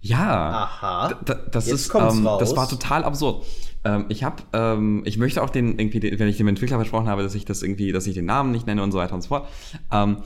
[0.00, 0.50] Ja.
[0.50, 1.20] Aha.
[1.52, 3.46] das jetzt ist, ähm, das war total absurd.
[3.84, 7.22] Ähm, ich habe, ähm, ich möchte auch den irgendwie, wenn ich dem Entwickler versprochen habe,
[7.22, 9.28] dass ich das irgendwie, dass ich den Namen nicht nenne und so weiter und so
[9.28, 9.48] fort.
[9.92, 10.18] Ähm,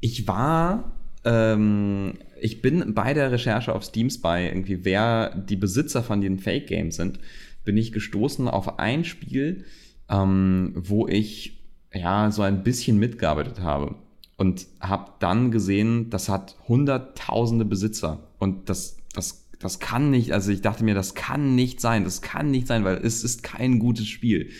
[0.00, 0.92] ich war
[1.24, 6.38] ähm, ich bin bei der Recherche auf Steam Spy irgendwie, wer die Besitzer von den
[6.38, 7.18] Fake Games sind
[7.66, 9.66] bin ich gestoßen auf ein Spiel,
[10.08, 11.60] ähm, wo ich
[11.92, 13.96] ja so ein bisschen mitgearbeitet habe
[14.38, 20.50] und habe dann gesehen, das hat hunderttausende Besitzer und das, das, das kann nicht, also
[20.50, 23.78] ich dachte mir, das kann nicht sein, das kann nicht sein, weil es ist kein
[23.78, 24.50] gutes Spiel.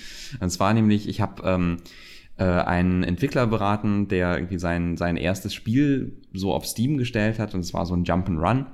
[0.40, 1.76] Und zwar nämlich, ich habe ähm,
[2.38, 7.54] äh, einen Entwickler beraten, der irgendwie sein, sein erstes Spiel so auf Steam gestellt hat
[7.54, 8.66] und es war so ein Jump'n'Run.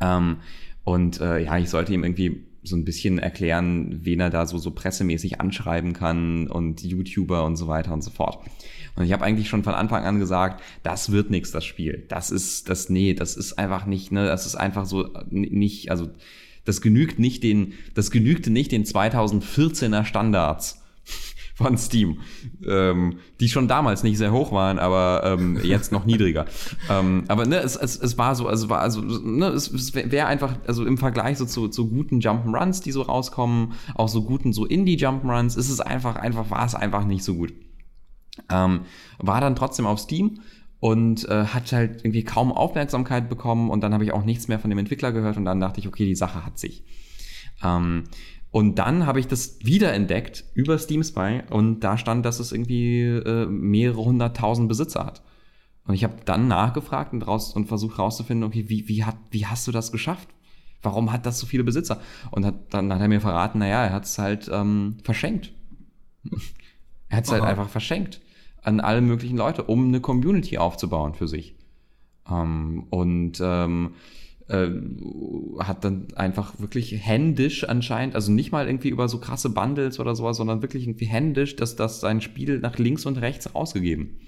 [0.00, 0.36] Ähm,
[0.84, 4.58] und äh, ja, ich sollte ihm irgendwie so ein bisschen erklären, wen er da so,
[4.58, 8.38] so pressemäßig anschreiben kann und YouTuber und so weiter und so fort.
[8.94, 12.04] Und ich habe eigentlich schon von Anfang an gesagt, das wird nichts, das Spiel.
[12.08, 16.10] Das ist, das, nee, das ist einfach nicht, ne, das ist einfach so nicht, also
[16.64, 20.81] das genügt nicht den, das genügte nicht den 2014er Standards
[21.62, 22.18] von Steam,
[22.66, 26.46] ähm, die schon damals nicht sehr hoch waren, aber ähm, jetzt noch niedriger.
[26.90, 30.26] ähm, aber ne, es, es, es war so, also war also ne, es, es wäre
[30.26, 34.52] einfach, also im Vergleich so zu, zu guten Jump'n'Runs, die so rauskommen, auch so guten
[34.52, 37.52] so Indie Jump'n'Runs, ist es einfach, einfach war es einfach nicht so gut.
[38.50, 38.82] Ähm,
[39.18, 40.40] war dann trotzdem auf Steam
[40.80, 44.58] und äh, hat halt irgendwie kaum Aufmerksamkeit bekommen und dann habe ich auch nichts mehr
[44.58, 46.84] von dem Entwickler gehört und dann dachte ich, okay, die Sache hat sich.
[47.62, 48.04] Ähm,
[48.52, 53.00] und dann habe ich das wiederentdeckt über Steam Spy und da stand, dass es irgendwie
[53.00, 55.22] äh, mehrere hunderttausend Besitzer hat.
[55.86, 59.46] Und ich habe dann nachgefragt und, raus, und versucht herauszufinden, okay, wie, wie, hat, wie
[59.46, 60.28] hast du das geschafft?
[60.82, 62.00] Warum hat das so viele Besitzer?
[62.30, 65.52] Und hat, dann hat er mir verraten, naja, er hat es halt ähm, verschenkt.
[67.08, 68.20] er hat es halt einfach verschenkt
[68.60, 71.56] an alle möglichen Leute, um eine Community aufzubauen für sich.
[72.30, 73.94] Ähm, und ähm,
[74.48, 74.68] äh,
[75.58, 80.14] hat dann einfach wirklich händisch anscheinend, also nicht mal irgendwie über so krasse Bundles oder
[80.14, 84.18] sowas, sondern wirklich irgendwie händisch, dass das sein Spiel nach links und rechts ausgegeben.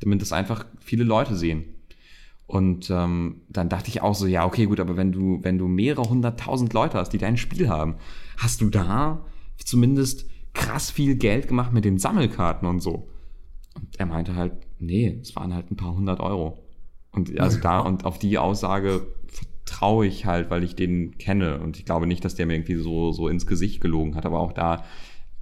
[0.00, 1.64] Damit das einfach viele Leute sehen.
[2.46, 5.68] Und ähm, dann dachte ich auch so, ja, okay, gut, aber wenn du, wenn du
[5.68, 7.96] mehrere hunderttausend Leute hast, die dein Spiel haben,
[8.36, 9.24] hast du da
[9.56, 13.08] zumindest krass viel Geld gemacht mit den Sammelkarten und so.
[13.74, 16.61] Und er meinte halt, nee, es waren halt ein paar hundert Euro.
[17.12, 21.60] Und also da und auf die Aussage vertraue ich halt, weil ich den kenne.
[21.60, 24.26] Und ich glaube nicht, dass der mir irgendwie so, so ins Gesicht gelogen hat.
[24.26, 24.84] Aber auch da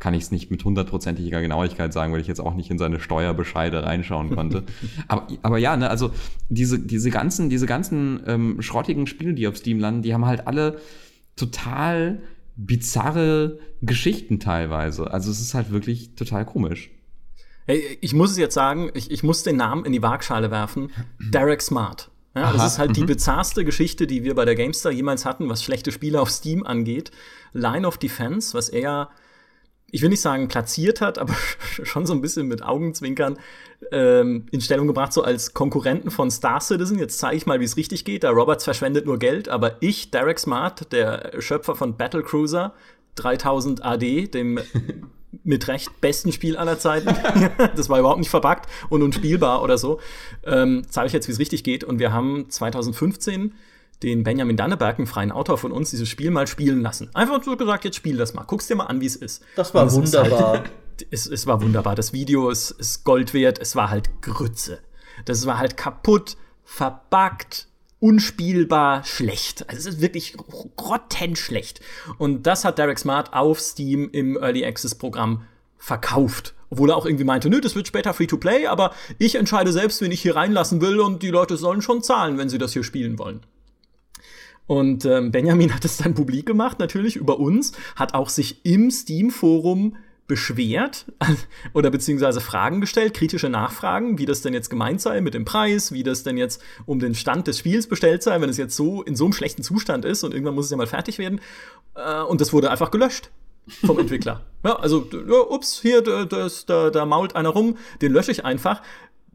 [0.01, 3.01] kann ich es nicht mit hundertprozentiger Genauigkeit sagen, weil ich jetzt auch nicht in seine
[3.01, 4.65] Steuerbescheide reinschauen konnte.
[5.09, 6.11] aber, aber ja, ne, also
[6.49, 10.47] diese, diese ganzen, diese ganzen ähm, schrottigen Spiele, die auf Steam landen, die haben halt
[10.47, 10.79] alle
[11.37, 12.23] total
[12.57, 15.11] bizarre Geschichten teilweise.
[15.13, 16.91] Also es ist halt wirklich total komisch.
[17.71, 20.91] Hey, ich muss es jetzt sagen, ich, ich muss den Namen in die Waagschale werfen.
[21.21, 22.11] Derek Smart.
[22.35, 23.07] Ja, das ist halt die mhm.
[23.07, 27.13] bizarrste Geschichte, die wir bei der GameStar jemals hatten, was schlechte Spiele auf Steam angeht.
[27.53, 29.11] Line of Defense, was er,
[29.89, 31.33] ich will nicht sagen platziert hat, aber
[31.85, 33.39] schon so ein bisschen mit Augenzwinkern
[33.93, 36.99] ähm, in Stellung gebracht, so als Konkurrenten von Star Citizen.
[36.99, 38.25] Jetzt zeige ich mal, wie es richtig geht.
[38.25, 42.75] Der Roberts verschwendet nur Geld, aber ich, Derek Smart, der Schöpfer von Battle Cruiser
[43.15, 44.59] 3000 AD, dem
[45.45, 47.09] mit Recht besten Spiel aller Zeiten.
[47.77, 50.01] das war überhaupt nicht verpackt und unspielbar oder so.
[50.45, 51.85] Ähm, zeige ich jetzt, wie es richtig geht.
[51.85, 53.53] Und wir haben 2015
[54.03, 57.11] den Benjamin Danneberg, einen freien Autor von uns, dieses Spiel mal spielen lassen.
[57.15, 58.45] Einfach so gesagt, jetzt spiel das mal.
[58.45, 59.43] Guck's dir mal an, wie es ist.
[59.57, 60.53] Das war wunderbar.
[60.53, 60.71] Halt,
[61.11, 61.95] es, es, war wunderbar.
[61.95, 63.59] Das Video ist, ist Gold wert.
[63.61, 64.79] Es war halt Grütze.
[65.27, 67.69] Das war halt kaputt, verbuggt,
[68.01, 69.69] unspielbar schlecht.
[69.69, 70.35] Also es ist wirklich
[70.77, 71.81] grottenschlecht.
[72.19, 75.45] Und das hat Derek Smart auf Steam im Early Access Programm
[75.79, 76.55] verkauft.
[76.71, 79.73] Obwohl er auch irgendwie meinte, nö, das wird später free to play, aber ich entscheide
[79.73, 82.73] selbst, wen ich hier reinlassen will und die Leute sollen schon zahlen, wenn sie das
[82.73, 83.41] hier spielen wollen.
[84.67, 88.93] Und ähm, Benjamin hat es dann publik gemacht, natürlich über uns, hat auch sich im
[88.93, 89.97] Steam-Forum
[90.31, 91.07] beschwert
[91.75, 95.91] oder beziehungsweise Fragen gestellt, kritische Nachfragen, wie das denn jetzt gemeint sei mit dem Preis,
[95.91, 99.03] wie das denn jetzt um den Stand des Spiels bestellt sei, wenn es jetzt so
[99.03, 101.41] in so einem schlechten Zustand ist und irgendwann muss es ja mal fertig werden.
[101.97, 103.31] Äh, und das wurde einfach gelöscht
[103.85, 104.45] vom Entwickler.
[104.65, 105.05] ja, also,
[105.51, 108.83] ups, hier, das, da, da mault einer rum, den lösche ich einfach.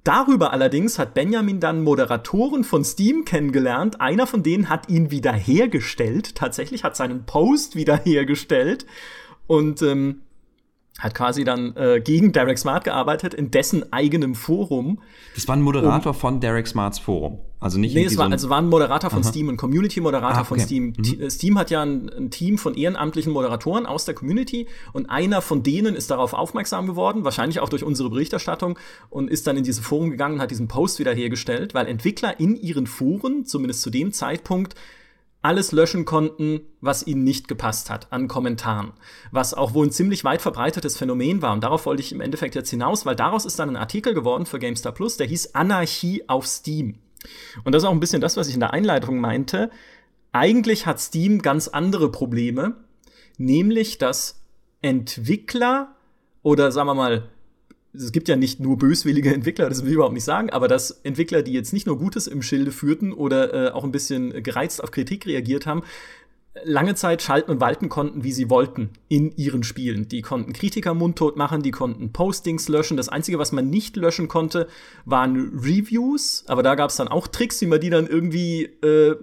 [0.06, 4.00] Darüber allerdings hat Benjamin dann Moderatoren von Steam kennengelernt.
[4.00, 6.36] Einer von denen hat ihn wiederhergestellt.
[6.36, 8.86] Tatsächlich hat seinen Post wiederhergestellt.
[9.48, 10.22] Und ähm,
[10.98, 15.02] hat quasi dann äh, gegen Derek Smart gearbeitet in dessen eigenem Forum.
[15.34, 17.40] Das war ein Moderator um, von Derek Smarts Forum.
[17.60, 19.30] Also nicht Nee, es war, so also war ein Moderator von Aha.
[19.30, 20.48] Steam, ein Community-Moderator ah, okay.
[20.48, 20.94] von Steam.
[20.98, 21.22] Mhm.
[21.22, 25.42] Äh, Steam hat ja ein, ein, Team von ehrenamtlichen Moderatoren aus der Community und einer
[25.42, 28.80] von denen ist darauf aufmerksam geworden, wahrscheinlich auch durch unsere Berichterstattung
[29.10, 32.56] und ist dann in diese Forum gegangen und hat diesen Post wiederhergestellt, weil Entwickler in
[32.56, 34.76] ihren Foren, zumindest zu dem Zeitpunkt,
[35.46, 38.94] alles löschen konnten, was ihnen nicht gepasst hat an Kommentaren.
[39.32, 41.54] Was auch wohl ein ziemlich weit verbreitetes Phänomen war.
[41.54, 44.48] Und darauf wollte ich im Endeffekt jetzt hinaus, weil daraus ist dann ein Artikel geworden
[44.48, 46.96] für GameStar Plus, der hieß Anarchie auf Steam.
[47.64, 49.70] Und das ist auch ein bisschen das, was ich in der Einleitung meinte.
[50.32, 52.78] Eigentlich hat Steam ganz andere Probleme,
[53.38, 54.42] nämlich dass
[54.82, 55.96] Entwickler
[56.42, 57.30] oder sagen wir mal
[57.96, 60.92] es gibt ja nicht nur böswillige Entwickler, das will ich überhaupt nicht sagen, aber dass
[61.04, 64.84] Entwickler, die jetzt nicht nur Gutes im Schilde führten oder äh, auch ein bisschen gereizt
[64.84, 65.84] auf Kritik reagiert haben,
[66.64, 70.08] lange Zeit schalten und walten konnten, wie sie wollten in ihren Spielen.
[70.08, 72.98] Die konnten Kritiker mundtot machen, die konnten Postings löschen.
[72.98, 74.68] Das Einzige, was man nicht löschen konnte,
[75.04, 79.16] waren Reviews, aber da gab es dann auch Tricks, wie man die dann irgendwie äh,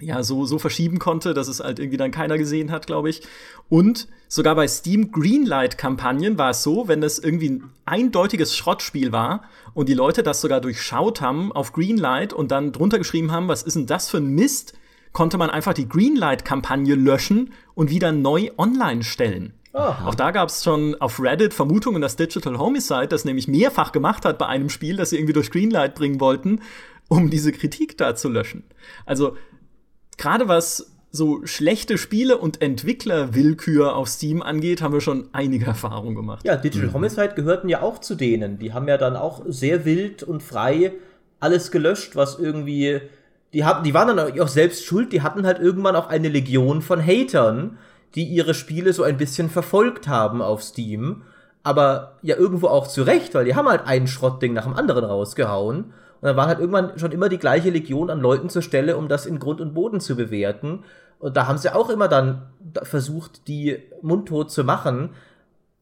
[0.00, 3.22] ja, so, so verschieben konnte, dass es halt irgendwie dann keiner gesehen hat, glaube ich.
[3.68, 9.44] Und sogar bei Steam Greenlight-Kampagnen war es so, wenn das irgendwie ein eindeutiges Schrottspiel war
[9.74, 13.62] und die Leute das sogar durchschaut haben auf Greenlight und dann drunter geschrieben haben, was
[13.62, 14.74] ist denn das für ein Mist,
[15.12, 19.54] konnte man einfach die Greenlight-Kampagne löschen und wieder neu online stellen.
[19.72, 20.08] Aha.
[20.08, 24.24] Auch da gab es schon auf Reddit Vermutungen, dass Digital Homicide das nämlich mehrfach gemacht
[24.24, 26.60] hat bei einem Spiel, das sie irgendwie durch Greenlight bringen wollten,
[27.08, 28.64] um diese Kritik da zu löschen.
[29.04, 29.36] Also
[30.16, 36.14] gerade was so schlechte Spiele und Entwicklerwillkür auf Steam angeht, haben wir schon einige Erfahrungen
[36.14, 36.44] gemacht.
[36.44, 36.94] Ja, Digital mhm.
[36.94, 38.58] Homicide gehörten ja auch zu denen.
[38.58, 40.92] Die haben ja dann auch sehr wild und frei
[41.40, 43.00] alles gelöscht, was irgendwie.
[43.52, 46.82] Die, haben, die waren dann auch selbst schuld, die hatten halt irgendwann auch eine Legion
[46.82, 47.78] von Hatern,
[48.14, 51.22] die ihre Spiele so ein bisschen verfolgt haben auf Steam.
[51.62, 55.04] Aber ja irgendwo auch zu Recht, weil die haben halt ein Schrottding nach dem anderen
[55.04, 55.92] rausgehauen.
[56.26, 59.06] Und dann war halt irgendwann schon immer die gleiche Legion an Leuten zur Stelle, um
[59.06, 60.82] das in Grund und Boden zu bewerten.
[61.20, 62.48] Und da haben sie auch immer dann
[62.82, 65.10] versucht, die mundtot zu machen.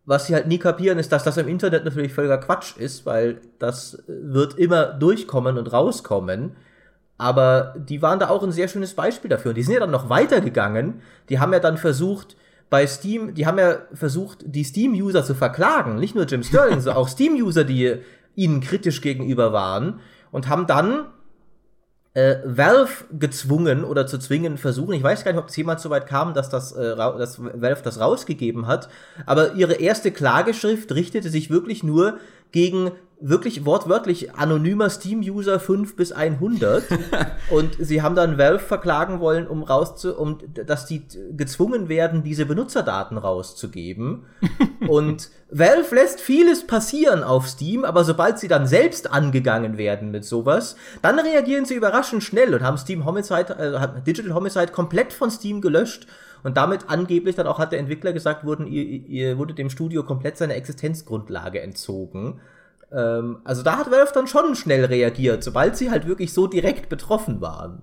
[0.05, 3.41] was sie halt nie kapieren, ist, dass das im Internet natürlich völliger Quatsch ist, weil
[3.59, 6.57] das wird immer durchkommen und rauskommen.
[7.17, 9.55] Aber die waren da auch ein sehr schönes Beispiel dafür.
[9.55, 11.01] Die sind ja dann noch weitergegangen.
[11.31, 12.37] Die haben ja dann versucht,
[12.69, 15.97] bei Steam, die haben ja versucht, die Steam-User zu verklagen.
[15.97, 18.03] Nicht nur Jim Sterling, sondern auch Steam-User, die
[18.37, 20.01] ihnen kritisch gegenüber waren.
[20.35, 21.07] Und haben dann
[22.15, 24.95] äh, Valve gezwungen oder zu zwingen versuchen.
[24.95, 27.83] Ich weiß gar nicht, ob es jemals so weit kam, dass das, äh, dass Valve
[27.85, 28.89] das rausgegeben hat.
[29.27, 32.19] Aber ihre erste Klageschrift richtete sich wirklich nur
[32.55, 36.85] gegen wirklich wortwörtlich anonymer Steam-User 5 bis 100
[37.51, 42.47] und sie haben dann Valve verklagen wollen, um rauszu, um, dass die gezwungen werden, diese
[42.47, 44.27] Benutzerdaten rauszugeben.
[44.89, 50.25] und Valve lässt vieles passieren auf Steam, aber sobald sie dann selbst angegangen werden mit
[50.25, 55.31] sowas, dann reagieren sie überraschend schnell und haben Steam Homicide, hat Digital Homicide komplett von
[55.31, 56.07] Steam gelöscht
[56.45, 60.05] und damit angeblich dann auch hat der Entwickler gesagt, wurden, ihr, ihr wurde dem Studio
[60.05, 62.41] komplett seine Existenzgrundlage entzogen.
[62.93, 66.89] Ähm, also da hat Valve dann schon schnell reagiert, sobald sie halt wirklich so direkt
[66.91, 67.81] betroffen waren.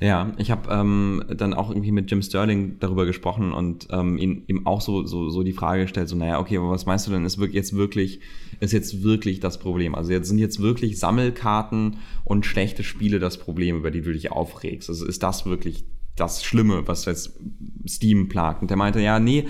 [0.00, 4.42] Ja, ich habe ähm, dann auch irgendwie mit Jim Sterling darüber gesprochen und ähm, ihn,
[4.48, 7.12] ihm auch so, so, so die Frage gestellt, so, naja, okay, aber was meinst du
[7.12, 8.20] denn, ist jetzt wirklich,
[8.58, 9.94] ist jetzt wirklich das Problem?
[9.94, 14.32] Also jetzt sind jetzt wirklich Sammelkarten und schlechte Spiele das Problem, über die du dich
[14.32, 14.88] aufregst.
[14.88, 15.84] Also ist das wirklich
[16.16, 17.32] das Schlimme, was jetzt
[17.88, 18.62] Steam plagt?
[18.62, 19.46] Und der meinte, ja, nee,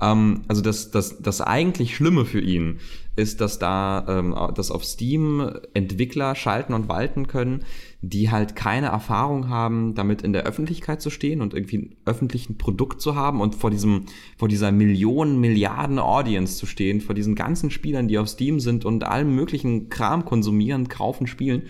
[0.00, 2.78] ähm, also das, das, das eigentlich Schlimme für ihn
[3.16, 7.64] ist, dass da, ähm, dass auf Steam Entwickler schalten und walten können,
[8.00, 12.58] die halt keine Erfahrung haben, damit in der Öffentlichkeit zu stehen und irgendwie ein öffentlichen
[12.58, 17.34] Produkt zu haben und vor diesem, vor dieser Millionen, Milliarden Audience zu stehen, vor diesen
[17.36, 21.62] ganzen Spielern, die auf Steam sind und allem möglichen Kram konsumieren, kaufen, spielen.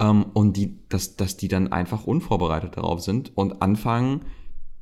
[0.00, 4.22] Ähm, und die, dass, dass die dann einfach unvorbereitet darauf sind und anfangen,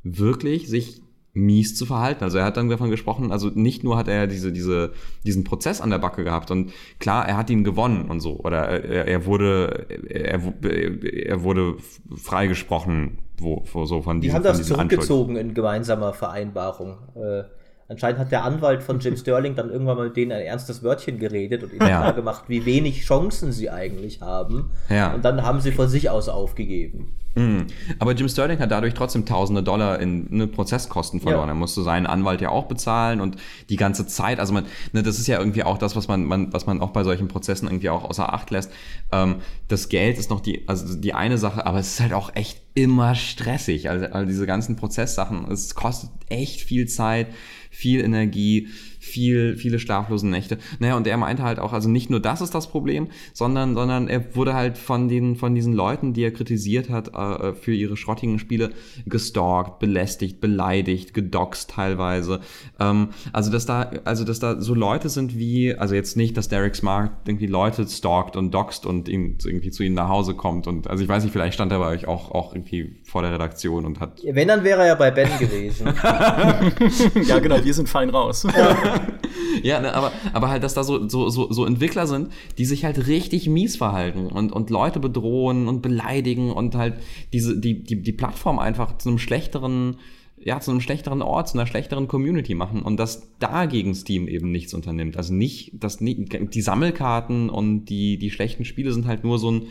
[0.02, 1.02] wirklich sich
[1.34, 2.24] mies zu verhalten.
[2.24, 4.92] Also er hat dann davon gesprochen, also nicht nur hat er diese, diese,
[5.24, 8.68] diesen Prozess an der Backe gehabt und klar, er hat ihn gewonnen und so, oder
[8.68, 11.76] er, er wurde, er, er wurde
[12.14, 16.98] freigesprochen, wo, wo so von diesem Die haben das zurückgezogen in gemeinsamer Vereinbarung.
[17.14, 17.44] Äh,
[17.92, 21.18] Anscheinend hat der Anwalt von Jim Sterling dann irgendwann mal mit denen ein ernstes Wörtchen
[21.18, 22.00] geredet und ihnen ja.
[22.00, 24.70] klar gemacht, wie wenig Chancen sie eigentlich haben.
[24.88, 25.12] Ja.
[25.12, 27.14] Und dann haben sie von sich aus aufgegeben.
[27.34, 27.66] Mhm.
[27.98, 31.48] Aber Jim Sterling hat dadurch trotzdem tausende Dollar in ne, Prozesskosten verloren.
[31.48, 31.52] Ja.
[31.52, 33.36] Er musste seinen Anwalt ja auch bezahlen und
[33.68, 36.50] die ganze Zeit, also man, ne, das ist ja irgendwie auch das, was man, man,
[36.54, 38.70] was man auch bei solchen Prozessen irgendwie auch außer Acht lässt.
[39.12, 39.36] Ähm,
[39.68, 42.62] das Geld ist noch die, also die eine Sache, aber es ist halt auch echt
[42.72, 43.90] immer stressig.
[43.90, 47.28] Also, also diese ganzen Prozesssachen, es kostet echt viel Zeit
[47.72, 48.68] viel Energie,
[49.00, 50.58] viel, viele schlaflose Nächte.
[50.78, 54.06] Naja, und er meinte halt auch, also nicht nur das ist das Problem, sondern, sondern
[54.06, 57.96] er wurde halt von den, von diesen Leuten, die er kritisiert hat, äh, für ihre
[57.96, 58.70] schrottigen Spiele,
[59.04, 62.40] gestalkt, belästigt, beleidigt, gedoxt teilweise.
[62.78, 66.48] Ähm, also, dass da, also, dass da so Leute sind wie, also jetzt nicht, dass
[66.48, 70.68] Derek Smart irgendwie Leute stalkt und doxt und ihn, irgendwie zu ihnen nach Hause kommt
[70.68, 73.32] und, also ich weiß nicht, vielleicht stand er bei euch auch, auch irgendwie vor der
[73.32, 74.22] Redaktion und hat.
[74.24, 75.88] Wenn, dann wäre er ja bei Ben gewesen.
[77.26, 78.46] ja, genau, wir sind fein raus.
[78.56, 79.00] Ja.
[79.62, 82.84] ja, ne, aber, aber halt, dass da so, so, so, so Entwickler sind, die sich
[82.84, 86.94] halt richtig mies verhalten und, und Leute bedrohen und beleidigen und halt
[87.32, 89.96] diese, die, die, die Plattform einfach zu einem schlechteren,
[90.38, 94.50] ja, zu einem schlechteren Ort, zu einer schlechteren Community machen und dass dagegen Steam eben
[94.50, 95.16] nichts unternimmt.
[95.16, 99.62] Also nicht, dass die Sammelkarten und die, die schlechten Spiele sind halt nur so ein,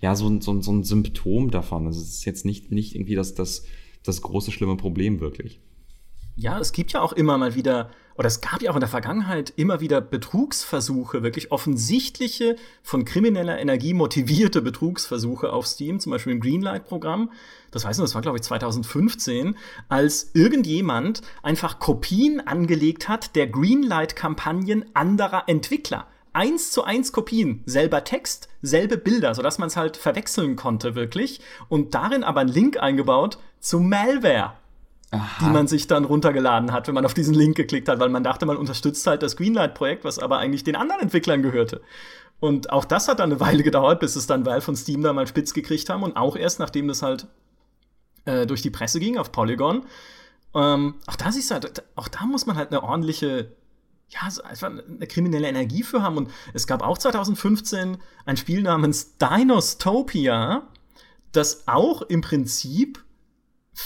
[0.00, 1.86] ja, so ein, so ein, so ein Symptom davon.
[1.86, 3.64] Also es ist jetzt nicht, nicht irgendwie das, das,
[4.04, 5.60] das große, schlimme Problem wirklich.
[6.36, 7.90] Ja, es gibt ja auch immer mal wieder
[8.20, 13.58] oder es gab ja auch in der Vergangenheit immer wieder Betrugsversuche, wirklich offensichtliche, von krimineller
[13.58, 17.30] Energie motivierte Betrugsversuche auf Steam, zum Beispiel im Greenlight-Programm.
[17.70, 19.56] Das weiß ich, das war glaube ich 2015,
[19.88, 28.04] als irgendjemand einfach Kopien angelegt hat der Greenlight-Kampagnen anderer Entwickler eins zu eins Kopien, selber
[28.04, 32.78] Text, selbe Bilder, sodass man es halt verwechseln konnte wirklich und darin aber einen Link
[32.78, 34.59] eingebaut zu Malware.
[35.12, 35.44] Aha.
[35.44, 38.22] die man sich dann runtergeladen hat, wenn man auf diesen Link geklickt hat, weil man
[38.22, 41.80] dachte, man unterstützt halt das Greenlight-Projekt, was aber eigentlich den anderen Entwicklern gehörte.
[42.38, 45.12] Und auch das hat dann eine Weile gedauert, bis es dann Valve von Steam da
[45.12, 47.26] mal spitz gekriegt haben und auch erst nachdem das halt
[48.24, 49.84] äh, durch die Presse ging auf Polygon.
[50.54, 53.52] Ähm, auch da siehst du halt, auch da muss man halt eine ordentliche
[54.10, 56.16] ja, einfach eine kriminelle Energie für haben.
[56.16, 60.68] Und es gab auch 2015 ein Spiel namens Dinostopia,
[61.32, 63.04] das auch im Prinzip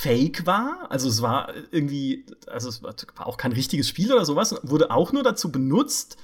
[0.01, 0.87] fake war.
[0.91, 2.95] Also es war irgendwie, also es war
[3.27, 6.17] auch kein richtiges Spiel oder sowas, wurde auch nur dazu benutzt,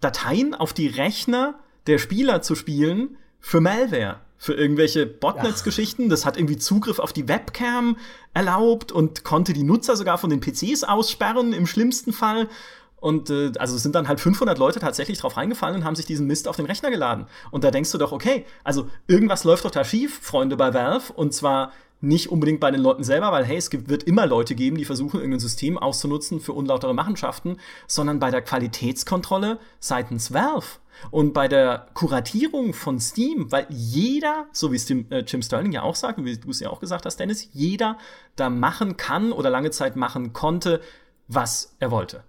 [0.00, 6.08] Dateien auf die Rechner der Spieler zu spielen für Malware, für irgendwelche Botnets-Geschichten.
[6.08, 7.96] Das hat irgendwie Zugriff auf die Webcam
[8.34, 12.48] erlaubt und konnte die Nutzer sogar von den PCs aussperren im schlimmsten Fall.
[12.96, 16.28] Und äh, also sind dann halt 500 Leute tatsächlich drauf reingefallen und haben sich diesen
[16.28, 17.26] Mist auf den Rechner geladen.
[17.50, 21.12] Und da denkst du doch, okay, also irgendwas läuft doch da schief, Freunde bei Valve.
[21.12, 24.54] Und zwar nicht unbedingt bei den Leuten selber, weil hey, es gibt, wird immer Leute
[24.54, 30.66] geben, die versuchen, irgendein System auszunutzen für unlautere Machenschaften, sondern bei der Qualitätskontrolle seitens Valve.
[31.10, 35.72] Und bei der Kuratierung von Steam, weil jeder, so wie es Tim, äh, Jim Sterling
[35.72, 37.96] ja auch sagt, wie du es ja auch gesagt hast, Dennis, jeder
[38.36, 40.80] da machen kann oder lange Zeit machen konnte,
[41.28, 42.24] was er wollte.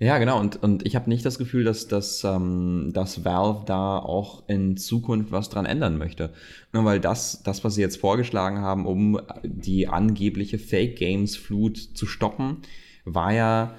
[0.00, 0.38] Ja, genau.
[0.38, 4.76] Und, und ich habe nicht das Gefühl, dass, dass, ähm, dass Valve da auch in
[4.76, 6.30] Zukunft was dran ändern möchte.
[6.72, 12.58] Nur weil das, das, was sie jetzt vorgeschlagen haben, um die angebliche Fake-Games-Flut zu stoppen,
[13.04, 13.74] war ja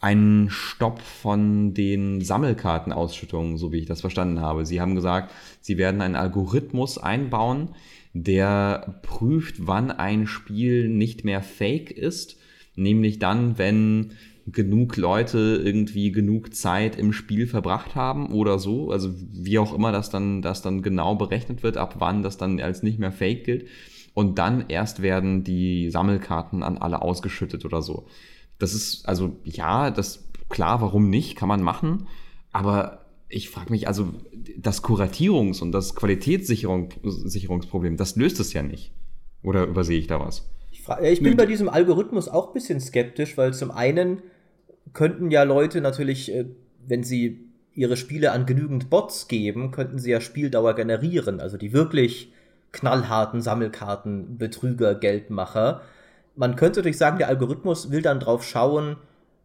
[0.00, 4.64] ein Stopp von den Sammelkartenausschüttungen, so wie ich das verstanden habe.
[4.64, 7.70] Sie haben gesagt, sie werden einen Algorithmus einbauen,
[8.12, 12.36] der prüft, wann ein Spiel nicht mehr fake ist,
[12.76, 14.12] nämlich dann, wenn
[14.52, 19.92] genug Leute irgendwie genug Zeit im Spiel verbracht haben oder so, also wie auch immer
[19.92, 23.44] das dann, das dann genau berechnet wird, ab wann das dann als nicht mehr fake
[23.44, 23.66] gilt.
[24.14, 28.06] Und dann erst werden die Sammelkarten an alle ausgeschüttet oder so.
[28.58, 32.08] Das ist, also ja, das klar, warum nicht, kann man machen.
[32.50, 34.14] Aber ich frage mich, also
[34.56, 38.92] das Kuratierungs- und das Qualitätssicherungsproblem, das löst es ja nicht.
[39.42, 40.50] Oder übersehe ich da was?
[40.72, 41.36] Ich, frage, ich bin Nö.
[41.36, 44.22] bei diesem Algorithmus auch ein bisschen skeptisch, weil zum einen
[44.92, 46.46] könnten ja Leute natürlich, äh,
[46.86, 51.40] wenn sie ihre Spiele an genügend Bots geben, könnten sie ja Spieldauer generieren.
[51.40, 52.32] Also die wirklich
[52.72, 55.82] knallharten Sammelkarten, Betrüger, Geldmacher.
[56.34, 58.96] Man könnte natürlich sagen, der Algorithmus will dann drauf schauen,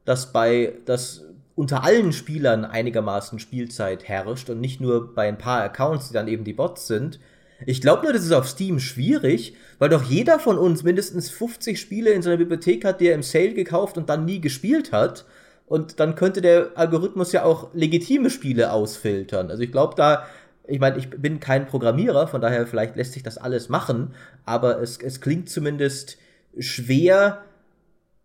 [0.06, 1.26] dass bei, dass
[1.56, 6.28] unter allen Spielern einigermaßen Spielzeit herrscht und nicht nur bei ein paar Accounts, die dann
[6.28, 7.20] eben die Bots sind.
[7.65, 11.80] Ich glaube nur, das ist auf Steam schwierig, weil doch jeder von uns mindestens 50
[11.80, 15.26] Spiele in seiner Bibliothek hat, die er im Sale gekauft und dann nie gespielt hat.
[15.65, 19.49] Und dann könnte der Algorithmus ja auch legitime Spiele ausfiltern.
[19.49, 20.26] Also ich glaube da,
[20.67, 24.13] ich meine, ich bin kein Programmierer, von daher vielleicht lässt sich das alles machen,
[24.45, 26.17] aber es, es klingt zumindest
[26.58, 27.43] schwer,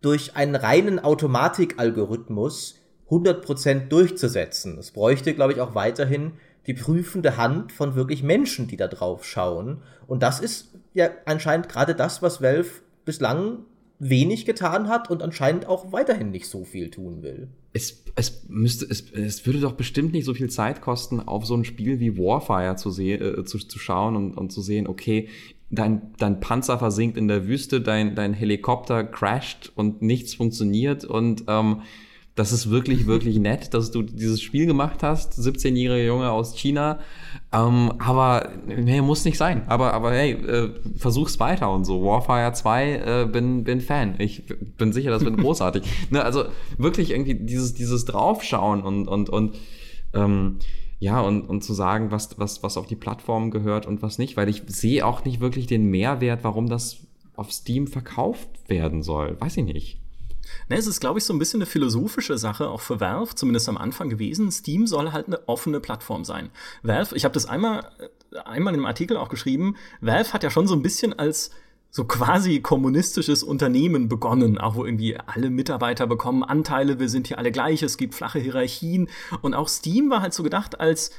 [0.01, 2.75] durch einen reinen Automatikalgorithmus
[3.09, 4.77] 100% durchzusetzen.
[4.77, 6.33] Es bräuchte, glaube ich, auch weiterhin
[6.69, 9.81] die prüfende Hand von wirklich Menschen, die da drauf schauen.
[10.05, 12.69] Und das ist ja anscheinend gerade das, was Valve
[13.05, 13.65] bislang
[13.97, 17.47] wenig getan hat und anscheinend auch weiterhin nicht so viel tun will.
[17.73, 21.55] Es, es müsste, es, es würde doch bestimmt nicht so viel Zeit kosten, auf so
[21.55, 25.27] ein Spiel wie Warfire zu, äh, zu, zu schauen und, und zu sehen, okay,
[25.71, 31.45] dein, dein Panzer versinkt in der Wüste, dein, dein Helikopter crasht und nichts funktioniert und
[31.47, 31.81] ähm,
[32.39, 36.99] das ist wirklich, wirklich nett, dass du dieses Spiel gemacht hast, 17-jährige Junge aus China.
[37.51, 39.63] Ähm, aber nee, muss nicht sein.
[39.67, 42.03] Aber, aber hey, äh, versuch's weiter und so.
[42.03, 44.15] Warfire 2, äh, bin, bin Fan.
[44.19, 44.43] Ich
[44.77, 45.83] bin sicher, das wird großartig.
[46.11, 46.45] ne, also
[46.77, 49.57] wirklich irgendwie dieses, dieses Draufschauen und, und, und
[50.13, 50.59] ähm,
[50.99, 54.37] ja, und, und zu sagen, was, was, was auf die Plattform gehört und was nicht,
[54.37, 59.39] weil ich sehe auch nicht wirklich den Mehrwert, warum das auf Steam verkauft werden soll.
[59.39, 59.99] Weiß ich nicht.
[60.67, 63.69] Ne, es ist, glaube ich, so ein bisschen eine philosophische Sache, auch für Valve, zumindest
[63.69, 64.51] am Anfang gewesen.
[64.51, 66.49] Steam soll halt eine offene Plattform sein.
[66.83, 70.67] Valve, ich habe das einmal, äh, einmal im Artikel auch geschrieben, Valve hat ja schon
[70.67, 71.51] so ein bisschen als
[71.91, 77.39] so quasi kommunistisches Unternehmen begonnen, auch wo irgendwie alle Mitarbeiter bekommen Anteile, wir sind hier
[77.39, 79.09] alle gleich, es gibt flache Hierarchien.
[79.41, 81.11] Und auch Steam war halt so gedacht als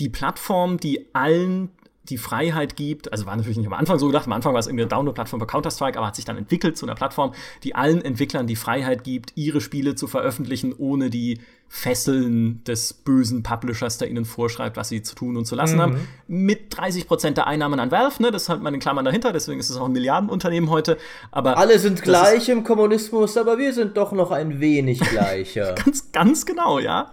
[0.00, 1.70] die Plattform, die allen
[2.08, 4.66] die Freiheit gibt, also war natürlich nicht am Anfang so gedacht, am Anfang war es
[4.66, 7.32] irgendwie eine Download-Plattform für Counter-Strike, aber hat sich dann entwickelt zu einer Plattform,
[7.64, 13.42] die allen Entwicklern die Freiheit gibt, ihre Spiele zu veröffentlichen, ohne die Fesseln des bösen
[13.42, 15.80] Publishers, der ihnen vorschreibt, was sie zu tun und zu lassen mhm.
[15.80, 16.08] haben.
[16.28, 19.32] Mit 30 Prozent der Einnahmen an Valve, ne, das ist halt mal in Klammern dahinter,
[19.32, 20.96] deswegen ist es auch ein Milliardenunternehmen heute.
[21.32, 25.74] Aber alle sind gleich im Kommunismus, aber wir sind doch noch ein wenig gleicher.
[25.84, 27.12] ganz, ganz genau, ja.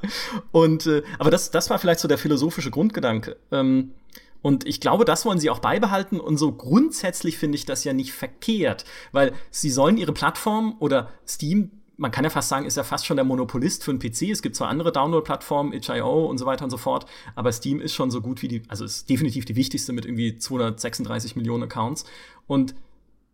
[0.52, 3.38] Und äh, aber das, das war vielleicht so der philosophische Grundgedanke.
[3.52, 3.92] Ähm,
[4.44, 6.20] und ich glaube, das wollen sie auch beibehalten.
[6.20, 11.10] Und so grundsätzlich finde ich das ja nicht verkehrt, weil sie sollen ihre Plattform oder
[11.28, 14.24] Steam man kann ja fast sagen, ist ja fast schon der Monopolist für einen PC.
[14.24, 17.94] Es gibt zwar andere Download-Plattformen, itch.io und so weiter und so fort, aber Steam ist
[17.94, 22.04] schon so gut wie die, also ist definitiv die wichtigste mit irgendwie 236 Millionen Accounts.
[22.48, 22.74] Und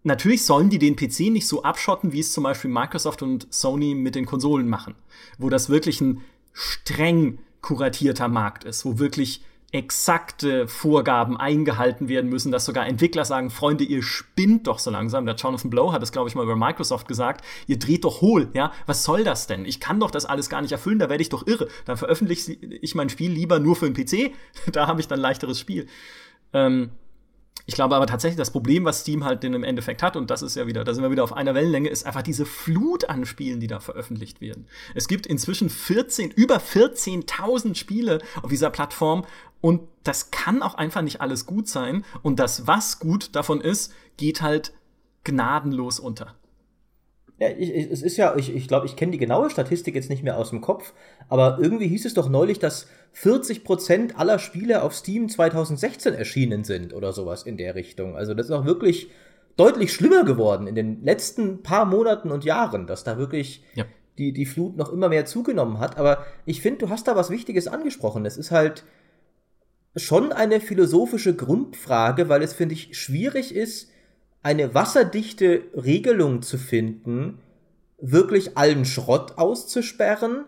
[0.04, 3.96] natürlich sollen die den PC nicht so abschotten, wie es zum Beispiel Microsoft und Sony
[3.96, 4.96] mit den Konsolen machen,
[5.38, 9.42] wo das wirklich ein streng kuratierter Markt ist, wo wirklich
[9.72, 15.26] exakte Vorgaben eingehalten werden müssen, dass sogar Entwickler sagen, Freunde, ihr spinnt doch so langsam.
[15.26, 18.50] Der Jonathan Blow hat es, glaube ich, mal über Microsoft gesagt, ihr dreht doch hohl,
[18.54, 19.66] ja, was soll das denn?
[19.66, 21.68] Ich kann doch das alles gar nicht erfüllen, da werde ich doch irre.
[21.86, 24.34] Dann veröffentliche ich mein Spiel lieber nur für den PC,
[24.72, 25.88] da habe ich dann leichteres Spiel.
[26.54, 26.92] Ähm,
[27.70, 30.56] Ich glaube aber tatsächlich, das Problem, was Steam halt im Endeffekt hat, und das ist
[30.56, 33.60] ja wieder, da sind wir wieder auf einer Wellenlänge, ist einfach diese Flut an Spielen,
[33.60, 34.66] die da veröffentlicht werden.
[34.96, 39.24] Es gibt inzwischen 14, über 14.000 Spiele auf dieser Plattform
[39.62, 42.04] und das kann auch einfach nicht alles gut sein.
[42.24, 44.74] Und das, was gut davon ist, geht halt
[45.24, 46.39] gnadenlos unter.
[47.40, 50.10] Ja, ich, ich, es ist ja, ich, ich glaube, ich kenne die genaue Statistik jetzt
[50.10, 50.94] nicht mehr aus dem Kopf,
[51.30, 56.94] aber irgendwie hieß es doch neulich, dass 40% aller Spiele auf Steam 2016 erschienen sind
[56.94, 58.18] oder sowas in der Richtung.
[58.18, 59.10] Also das ist auch wirklich
[59.56, 63.86] deutlich schlimmer geworden in den letzten paar Monaten und Jahren, dass da wirklich ja.
[64.18, 65.98] die, die Flut noch immer mehr zugenommen hat.
[65.98, 68.26] Aber ich finde, du hast da was Wichtiges angesprochen.
[68.26, 68.84] Es ist halt
[69.96, 73.92] schon eine philosophische Grundfrage, weil es, finde ich, schwierig ist,
[74.42, 77.40] eine wasserdichte Regelung zu finden,
[78.00, 80.46] wirklich allen Schrott auszusperren,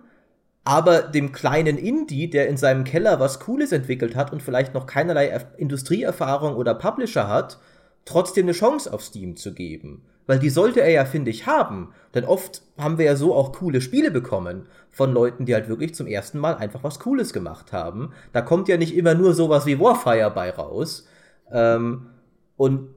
[0.64, 4.86] aber dem kleinen Indie, der in seinem Keller was Cooles entwickelt hat und vielleicht noch
[4.86, 7.60] keinerlei Industrieerfahrung oder Publisher hat,
[8.06, 10.04] trotzdem eine Chance auf Steam zu geben.
[10.28, 11.94] Weil die sollte er ja, finde ich, haben.
[12.14, 15.96] Denn oft haben wir ja so auch coole Spiele bekommen von Leuten, die halt wirklich
[15.96, 18.14] zum ersten Mal einfach was Cooles gemacht haben.
[18.32, 21.08] Da kommt ja nicht immer nur sowas wie Warfire bei raus.
[21.52, 22.08] Ähm,
[22.56, 22.90] und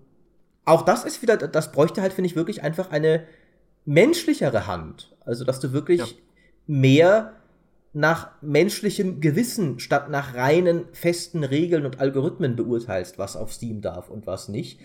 [0.65, 3.25] auch das ist wieder, das bräuchte halt, finde ich, wirklich einfach eine
[3.85, 5.15] menschlichere Hand.
[5.25, 6.07] Also, dass du wirklich ja.
[6.67, 7.33] mehr
[7.93, 14.11] nach menschlichem Gewissen statt nach reinen festen Regeln und Algorithmen beurteilst, was auf Steam darf
[14.11, 14.81] und was nicht.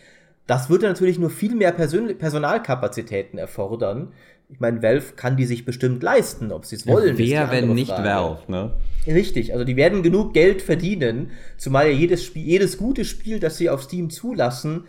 [0.46, 4.14] Das würde natürlich nur viel mehr Persön Personalkapazitäten erfordern.
[4.52, 7.18] Ich meine, Valve kann die sich bestimmt leisten, ob sie es wollen.
[7.18, 8.10] Wer, wenn nicht Frage.
[8.10, 8.74] Valve, ne?
[9.06, 13.58] Richtig, also die werden genug Geld verdienen, zumal ja jedes Spiel, jedes gute Spiel, das
[13.58, 14.86] sie auf Steam zulassen,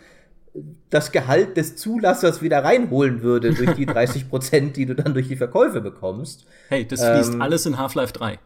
[0.89, 5.27] das Gehalt des Zulassers wieder reinholen würde durch die 30 Prozent, die du dann durch
[5.27, 6.45] die Verkäufe bekommst.
[6.69, 8.39] Hey, das fließt ähm, alles in Half-Life 3.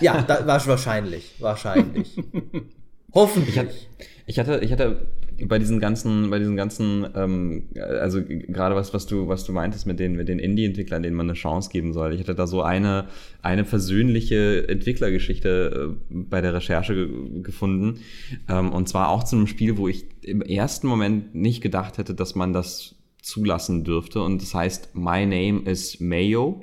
[0.00, 2.16] Ja, da war wahrscheinlich, wahrscheinlich.
[3.12, 3.88] Hoffentlich.
[4.26, 5.06] Ich hatte, ich hatte
[5.44, 9.86] bei diesen ganzen, bei diesen ganzen, ähm, also gerade was, was du, was du meintest
[9.86, 12.14] mit den, mit den Indie-Entwicklern, denen man eine Chance geben soll.
[12.14, 13.06] Ich hatte da so eine,
[13.42, 18.00] eine persönliche Entwicklergeschichte äh, bei der Recherche ge gefunden.
[18.48, 22.14] Ähm, und zwar auch zu einem Spiel, wo ich im ersten Moment nicht gedacht hätte,
[22.14, 24.22] dass man das zulassen dürfte.
[24.22, 26.62] Und das heißt My Name is Mayo.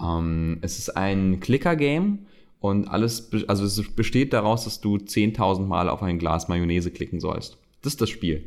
[0.00, 2.26] Ähm, es ist ein Clicker-Game
[2.60, 7.20] und alles, also es besteht daraus, dass du 10.000 Mal auf ein Glas Mayonnaise klicken
[7.20, 7.58] sollst.
[7.82, 8.44] Das ist das Spiel.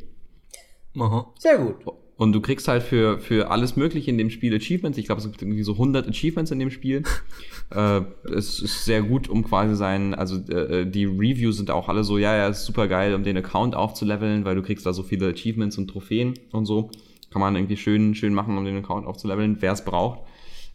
[0.96, 1.32] Aha.
[1.38, 1.76] Sehr gut.
[2.16, 4.98] Und du kriegst halt für, für alles Mögliche in dem Spiel Achievements.
[4.98, 7.02] Ich glaube, es gibt irgendwie so 100 Achievements in dem Spiel.
[7.70, 8.02] äh,
[8.32, 12.16] es ist sehr gut, um quasi sein, also äh, die Reviews sind auch alle so,
[12.16, 15.28] ja, ja, ist super geil, um den Account aufzuleveln, weil du kriegst da so viele
[15.28, 16.90] Achievements und Trophäen und so.
[17.32, 20.20] Kann man irgendwie schön, schön machen, um den Account aufzuleveln, wer es braucht.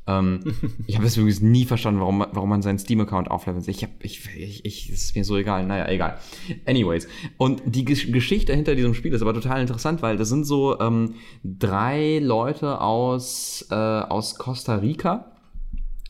[0.09, 0.39] Ähm,
[0.87, 3.67] ich habe es übrigens nie verstanden, warum, warum man seinen Steam-Account auflevelt.
[3.67, 5.65] Ich habe, ich, ich, ich, ist mir so egal.
[5.65, 6.17] Naja, egal.
[6.65, 7.07] Anyways.
[7.37, 11.15] Und die Geschichte hinter diesem Spiel ist aber total interessant, weil das sind so ähm,
[11.43, 15.31] drei Leute aus, äh, aus Costa Rica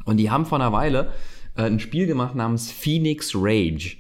[0.05, 1.11] und die haben vor einer Weile
[1.55, 3.97] äh, ein Spiel gemacht namens Phoenix Rage.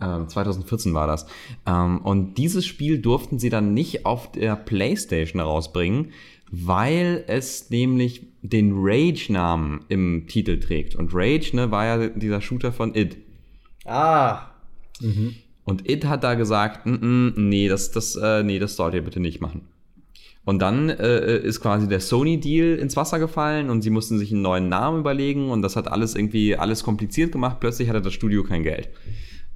[0.00, 1.26] 2014 ähm, war das.
[1.66, 6.12] Ähm, und dieses Spiel durften sie dann nicht auf der PlayStation rausbringen,
[6.50, 10.94] weil es nämlich den Rage-Namen im Titel trägt.
[10.94, 13.16] Und Rage, ne, war ja dieser Shooter von It.
[13.84, 14.50] Ah.
[15.00, 15.34] Mhm.
[15.64, 19.02] Und It hat da gesagt, N -n, nee, das, das, äh, nee, das sollt ihr
[19.02, 19.62] bitte nicht machen.
[20.44, 24.40] Und dann äh, ist quasi der Sony-Deal ins Wasser gefallen und sie mussten sich einen
[24.40, 27.58] neuen Namen überlegen und das hat alles irgendwie alles kompliziert gemacht.
[27.60, 28.88] Plötzlich hatte das Studio kein Geld.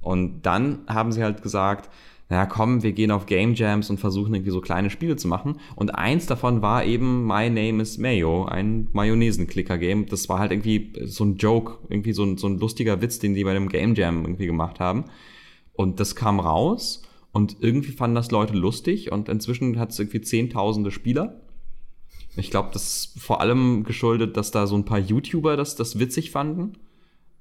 [0.01, 1.89] Und dann haben sie halt gesagt,
[2.33, 5.59] naja, komm, wir gehen auf Game Jams und versuchen irgendwie so kleine Spiele zu machen.
[5.75, 10.07] Und eins davon war eben My Name is Mayo, ein Mayonnaisen-Clicker-Game.
[10.07, 13.35] Das war halt irgendwie so ein Joke, irgendwie so ein, so ein lustiger Witz, den
[13.35, 15.05] die bei dem Game Jam irgendwie gemacht haben.
[15.73, 17.03] Und das kam raus
[17.33, 21.39] und irgendwie fanden das Leute lustig und inzwischen hat es irgendwie zehntausende Spieler.
[22.35, 25.99] Ich glaube, das ist vor allem geschuldet, dass da so ein paar YouTuber das, das
[25.99, 26.73] witzig fanden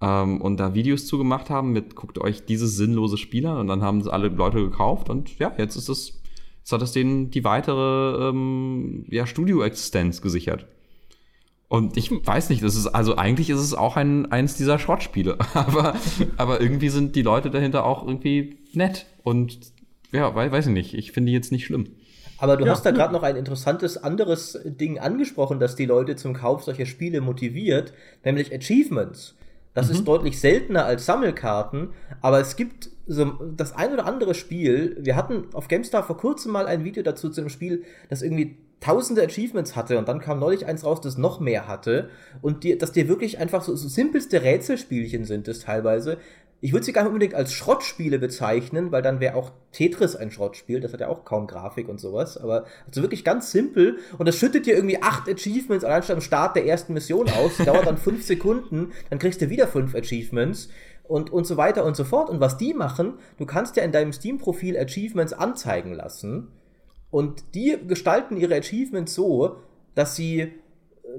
[0.02, 3.82] ähm, und da Videos zugemacht haben mit, guckt euch dieses sinnlose Spiel an und dann
[3.82, 6.20] haben es alle Leute gekauft und ja, jetzt ist es,
[6.58, 10.66] jetzt hat es denen die weitere ähm, ja, Studioexistenz gesichert.
[11.68, 15.38] Und ich weiß nicht, das ist, also eigentlich ist es auch ein, eins dieser Schrottspiele.
[15.54, 15.94] aber,
[16.36, 19.06] aber irgendwie sind die Leute dahinter auch irgendwie nett.
[19.22, 19.72] Und
[20.10, 20.92] ja, weiß, weiß ich nicht.
[20.92, 21.86] Ich finde die jetzt nicht schlimm.
[22.36, 22.72] Aber du ja.
[22.72, 26.84] hast da gerade noch ein interessantes anderes Ding angesprochen, das die Leute zum Kauf solcher
[26.84, 29.34] Spiele motiviert, nämlich Achievements.
[29.74, 29.94] Das mhm.
[29.94, 33.24] ist deutlich seltener als Sammelkarten, aber es gibt so
[33.56, 34.96] das ein oder andere Spiel.
[35.00, 38.56] Wir hatten auf GameStar vor kurzem mal ein Video dazu zu einem Spiel, das irgendwie
[38.82, 42.10] tausende Achievements hatte und dann kam neulich eins raus, das noch mehr hatte
[42.42, 46.18] und die, dass dir wirklich einfach so, so simpelste Rätselspielchen sind es teilweise,
[46.64, 50.30] ich würde sie gar nicht unbedingt als Schrottspiele bezeichnen, weil dann wäre auch Tetris ein
[50.30, 50.78] Schrottspiel.
[50.78, 52.38] Das hat ja auch kaum Grafik und sowas.
[52.38, 53.98] Aber also wirklich ganz simpel.
[54.16, 57.56] Und das schüttet dir irgendwie acht Achievements allein schon am Start der ersten Mission aus.
[57.56, 58.92] Die dauert dann fünf Sekunden.
[59.10, 60.68] Dann kriegst du wieder fünf Achievements.
[61.02, 62.30] Und, und so weiter und so fort.
[62.30, 66.52] Und was die machen, du kannst ja in deinem Steam-Profil Achievements anzeigen lassen.
[67.10, 69.56] Und die gestalten ihre Achievements so,
[69.96, 70.52] dass sie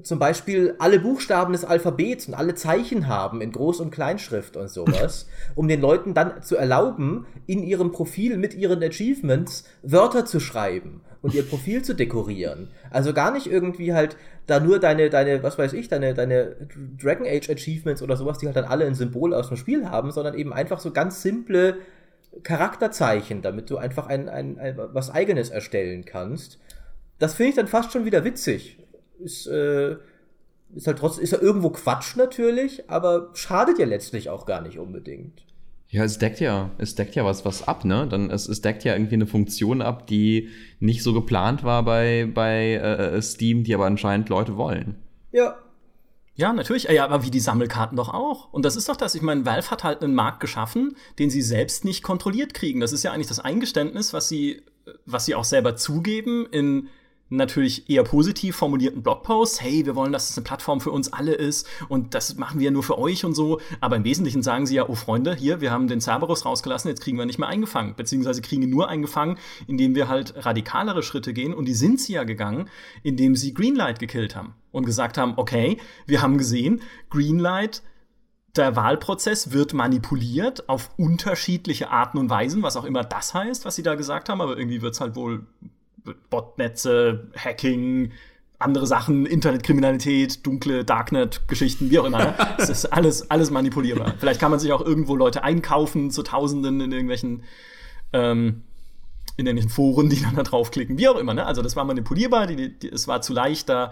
[0.01, 4.69] zum Beispiel alle Buchstaben des Alphabets und alle Zeichen haben in Groß- und Kleinschrift und
[4.69, 10.39] sowas, um den Leuten dann zu erlauben, in ihrem Profil mit ihren Achievements Wörter zu
[10.39, 12.69] schreiben und ihr Profil zu dekorieren.
[12.89, 14.17] Also gar nicht irgendwie halt
[14.47, 16.55] da nur deine, deine, was weiß ich, deine, deine
[17.01, 20.11] Dragon Age Achievements oder sowas, die halt dann alle ein Symbol aus dem Spiel haben,
[20.11, 21.77] sondern eben einfach so ganz simple
[22.41, 26.59] Charakterzeichen, damit du einfach ein, ein, ein was eigenes erstellen kannst.
[27.19, 28.82] Das finde ich dann fast schon wieder witzig
[29.23, 29.95] ist, äh,
[30.75, 34.79] ist halt trotzdem, ist ja irgendwo Quatsch natürlich, aber schadet ja letztlich auch gar nicht
[34.79, 35.43] unbedingt.
[35.93, 38.07] Ja, es deckt ja, es deckt ja was, was ab, ne?
[38.09, 40.49] Dann, es, es deckt ja irgendwie eine Funktion ab, die
[40.79, 44.95] nicht so geplant war bei, bei äh, Steam, die aber anscheinend Leute wollen.
[45.31, 45.55] Ja.
[46.35, 48.51] Ja, natürlich, ja, aber wie die Sammelkarten doch auch.
[48.51, 51.43] Und das ist doch das, ich meine, Valve hat halt einen Markt geschaffen, den sie
[51.43, 52.79] selbst nicht kontrolliert kriegen.
[52.79, 54.63] Das ist ja eigentlich das Eingeständnis, was sie,
[55.05, 56.89] was sie auch selber zugeben in
[57.37, 61.33] natürlich eher positiv formulierten Blogposts, hey, wir wollen, dass es eine Plattform für uns alle
[61.33, 63.59] ist und das machen wir nur für euch und so.
[63.81, 67.01] Aber im Wesentlichen sagen sie ja, oh Freunde, hier, wir haben den Cerberus rausgelassen, jetzt
[67.01, 71.33] kriegen wir nicht mehr eingefangen, beziehungsweise kriegen ihn nur eingefangen, indem wir halt radikalere Schritte
[71.33, 71.53] gehen.
[71.53, 72.69] Und die sind sie ja gegangen,
[73.01, 77.81] indem sie Greenlight gekillt haben und gesagt haben, okay, wir haben gesehen, Greenlight
[78.55, 83.75] der Wahlprozess wird manipuliert auf unterschiedliche Arten und Weisen, was auch immer das heißt, was
[83.75, 85.47] sie da gesagt haben, aber irgendwie wird es halt wohl
[86.29, 88.11] Botnetze, Hacking,
[88.59, 92.19] andere Sachen, Internetkriminalität, dunkle Darknet-Geschichten, wie auch immer.
[92.19, 92.35] Ne?
[92.57, 94.15] Es ist alles, alles manipulierbar.
[94.17, 97.43] Vielleicht kann man sich auch irgendwo Leute einkaufen zu Tausenden in irgendwelchen,
[98.13, 98.63] ähm,
[99.37, 101.33] in irgendwelchen Foren, die dann da draufklicken, wie auch immer.
[101.33, 101.45] Ne?
[101.45, 103.91] Also das war manipulierbar, die, die, es war zu leicht, da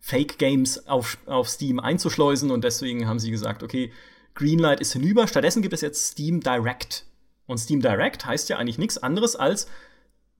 [0.00, 3.92] Fake-Games auf, auf Steam einzuschleusen und deswegen haben sie gesagt, okay,
[4.34, 5.28] Greenlight ist hinüber.
[5.28, 7.06] Stattdessen gibt es jetzt Steam Direct.
[7.46, 9.68] Und Steam Direct heißt ja eigentlich nichts anderes als,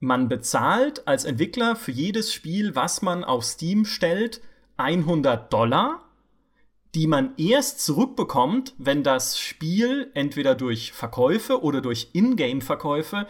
[0.03, 4.41] man bezahlt als Entwickler für jedes Spiel, was man auf Steam stellt,
[4.77, 6.03] 100 Dollar,
[6.95, 13.27] die man erst zurückbekommt, wenn das Spiel entweder durch Verkäufe oder durch Ingame-Verkäufe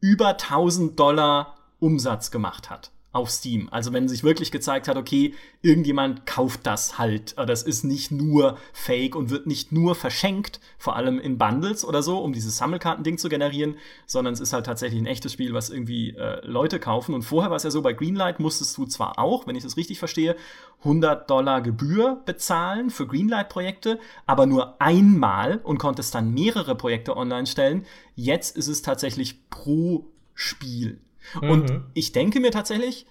[0.00, 3.68] über 1000 Dollar Umsatz gemacht hat auf Steam.
[3.72, 7.34] Also wenn sich wirklich gezeigt hat, okay, irgendjemand kauft das halt.
[7.36, 12.00] Das ist nicht nur Fake und wird nicht nur verschenkt, vor allem in Bundles oder
[12.00, 13.74] so, um dieses Sammelkartending zu generieren,
[14.06, 17.12] sondern es ist halt tatsächlich ein echtes Spiel, was irgendwie äh, Leute kaufen.
[17.12, 19.76] Und vorher war es ja so, bei Greenlight musstest du zwar auch, wenn ich das
[19.76, 20.36] richtig verstehe,
[20.84, 27.48] 100 Dollar Gebühr bezahlen für Greenlight-Projekte, aber nur einmal und konntest dann mehrere Projekte online
[27.48, 27.84] stellen.
[28.14, 31.00] Jetzt ist es tatsächlich pro Spiel.
[31.40, 31.50] Mhm.
[31.50, 33.06] Und ich denke mir tatsächlich,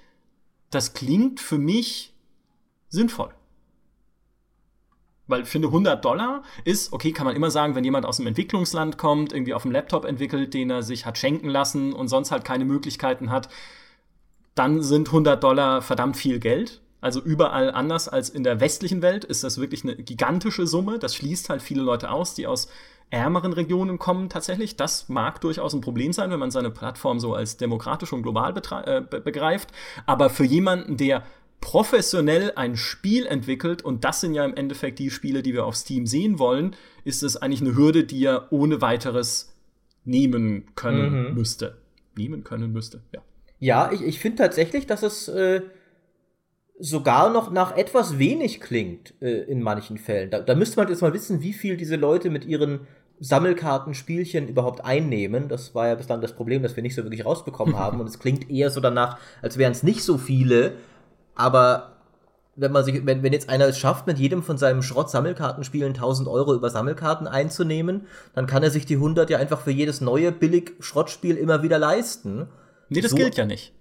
[0.70, 2.14] das klingt für mich
[2.90, 3.34] sinnvoll.
[5.28, 8.28] Weil ich finde, 100 Dollar ist, okay, kann man immer sagen, wenn jemand aus einem
[8.28, 12.32] Entwicklungsland kommt, irgendwie auf dem Laptop entwickelt, den er sich hat schenken lassen und sonst
[12.32, 13.50] halt keine Möglichkeiten hat,
[14.56, 16.82] dann sind 100 Dollar verdammt viel Geld.
[17.02, 20.98] Also überall anders als in der westlichen Welt ist das wirklich eine gigantische Summe.
[20.98, 22.70] Das schließt halt viele Leute aus, die aus
[23.10, 24.76] ärmeren Regionen kommen tatsächlich.
[24.76, 28.54] Das mag durchaus ein Problem sein, wenn man seine Plattform so als demokratisch und global
[28.86, 29.70] äh, begreift.
[30.06, 31.24] Aber für jemanden, der
[31.62, 35.76] professionell ein Spiel entwickelt, und das sind ja im Endeffekt die Spiele, die wir auf
[35.76, 39.54] Steam sehen wollen, ist es eigentlich eine Hürde, die er ohne weiteres
[40.04, 41.34] nehmen können mhm.
[41.34, 41.78] müsste.
[42.16, 43.22] Nehmen können müsste, ja.
[43.60, 45.62] Ja, ich, ich finde tatsächlich, dass es äh,
[46.80, 50.30] sogar noch nach etwas wenig klingt äh, in manchen Fällen.
[50.30, 52.82] Da, da müsste man jetzt mal wissen, wie viel diese Leute mit ihren
[53.20, 55.48] Sammelkartenspielchen überhaupt einnehmen.
[55.48, 58.00] Das war ja bis dann das Problem, das wir nicht so wirklich rausbekommen haben.
[58.00, 60.74] Und es klingt eher so danach, als wären es nicht so viele.
[61.36, 61.98] Aber
[62.56, 66.28] wenn man sich, wenn, wenn jetzt einer es schafft, mit jedem von seinem Schrott-Sammelkartenspielen 1000
[66.28, 70.32] Euro über Sammelkarten einzunehmen, dann kann er sich die 100 ja einfach für jedes neue
[70.32, 72.48] billig Schrottspiel immer wieder leisten.
[72.90, 73.74] Nee, das so, gilt ja nicht.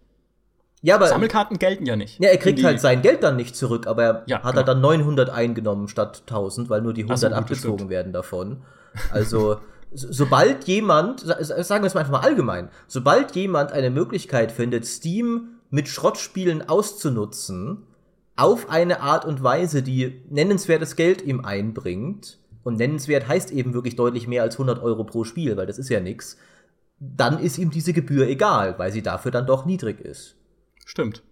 [0.86, 2.20] Ja, aber Sammelkarten gelten ja nicht.
[2.20, 4.60] Ja, er kriegt halt sein Geld dann nicht zurück, aber er ja, hat genau.
[4.60, 8.62] er dann 900 eingenommen statt 1000, weil nur die 100 so, abgezogen werden davon.
[9.10, 9.56] Also
[9.92, 15.58] sobald jemand, sagen wir es mal einfach mal allgemein, sobald jemand eine Möglichkeit findet, Steam
[15.70, 17.82] mit Schrottspielen auszunutzen,
[18.36, 23.96] auf eine Art und Weise, die nennenswertes Geld ihm einbringt, und nennenswert heißt eben wirklich
[23.96, 26.36] deutlich mehr als 100 Euro pro Spiel, weil das ist ja nix,
[27.00, 30.36] dann ist ihm diese Gebühr egal, weil sie dafür dann doch niedrig ist.
[30.86, 31.22] Stimmt.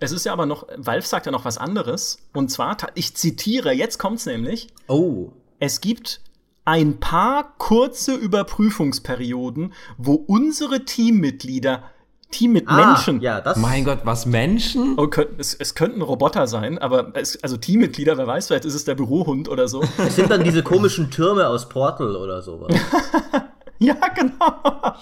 [0.00, 2.18] Es ist ja aber noch, Valve sagt ja noch was anderes.
[2.34, 4.68] Und zwar, ich zitiere, jetzt kommt's nämlich.
[4.88, 5.30] Oh.
[5.60, 6.20] Es gibt
[6.64, 11.84] ein paar kurze Überprüfungsperioden, wo unsere Teammitglieder
[12.32, 13.20] Team mit ah, Menschen.
[13.20, 14.98] Ja, das mein Gott, was Menschen?
[14.98, 18.84] Oh, es, es könnten Roboter sein, aber es, also Teammitglieder, wer weiß, vielleicht ist es
[18.84, 19.84] der Bürohund oder so.
[19.98, 22.74] Es sind dann diese komischen Türme aus Portal oder sowas.
[23.78, 24.94] ja, genau.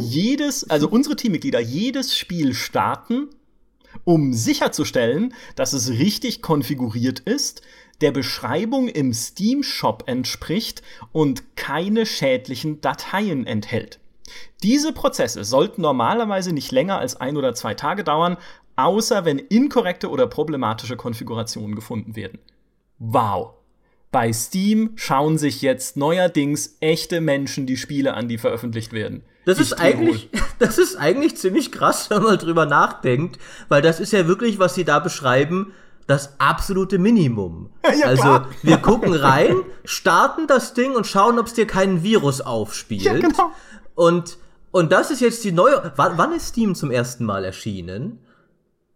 [0.00, 3.28] jedes, also unsere Teammitglieder, jedes Spiel starten,
[4.04, 7.62] um sicherzustellen, dass es richtig konfiguriert ist,
[8.00, 14.00] der Beschreibung im Steam Shop entspricht und keine schädlichen Dateien enthält.
[14.62, 18.36] Diese Prozesse sollten normalerweise nicht länger als ein oder zwei Tage dauern,
[18.76, 22.40] außer wenn inkorrekte oder problematische Konfigurationen gefunden werden.
[22.98, 23.54] Wow.
[24.14, 29.24] Bei Steam schauen sich jetzt neuerdings echte Menschen die Spiele an, die veröffentlicht werden.
[29.44, 34.12] Das ist eigentlich, das ist eigentlich ziemlich krass, wenn man drüber nachdenkt, weil das ist
[34.12, 35.72] ja wirklich, was sie da beschreiben,
[36.06, 37.70] das absolute Minimum.
[37.98, 38.48] Ja, also klar.
[38.62, 43.02] wir gucken rein, starten das Ding und schauen, ob es dir keinen Virus aufspielt.
[43.02, 43.50] Ja, genau.
[43.96, 44.38] Und,
[44.70, 45.92] und das ist jetzt die neue.
[45.96, 48.20] Wann, wann ist Steam zum ersten Mal erschienen?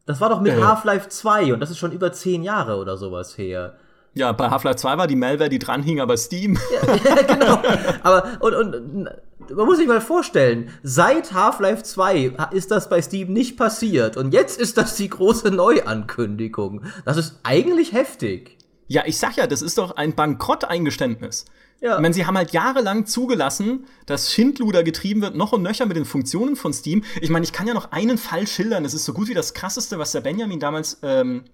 [0.06, 0.62] Das war doch mit äh.
[0.62, 3.76] Half-Life 2 und das ist schon über zehn Jahre oder sowas her.
[4.14, 6.58] Ja, bei Half-Life 2 war die Malware, die dran hing, aber Steam.
[6.72, 7.62] Ja, ja genau.
[8.02, 9.08] Aber, und, und
[9.54, 14.16] man muss sich mal vorstellen, seit Half-Life 2 ist das bei Steam nicht passiert.
[14.16, 16.82] Und jetzt ist das die große Neuankündigung.
[17.04, 18.56] Das ist eigentlich heftig.
[18.88, 21.44] Ja, ich sag ja, das ist doch ein Bankrotteingeständnis.
[21.80, 21.94] Ja.
[21.94, 25.96] Ich meine, sie haben halt jahrelang zugelassen, dass Schindluder getrieben wird, noch und nöcher mit
[25.96, 27.04] den Funktionen von Steam.
[27.20, 28.82] Ich meine, ich kann ja noch einen Fall schildern.
[28.82, 31.44] Das ist so gut wie das krasseste, was der Benjamin damals ähm,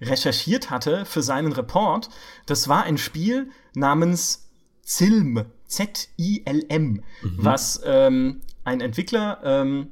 [0.00, 2.08] recherchiert hatte für seinen Report.
[2.46, 4.48] Das war ein Spiel namens
[4.82, 5.44] Zilm.
[5.66, 7.02] Z-I-L-M, mhm.
[7.38, 9.88] was ähm, ein Entwickler ähm,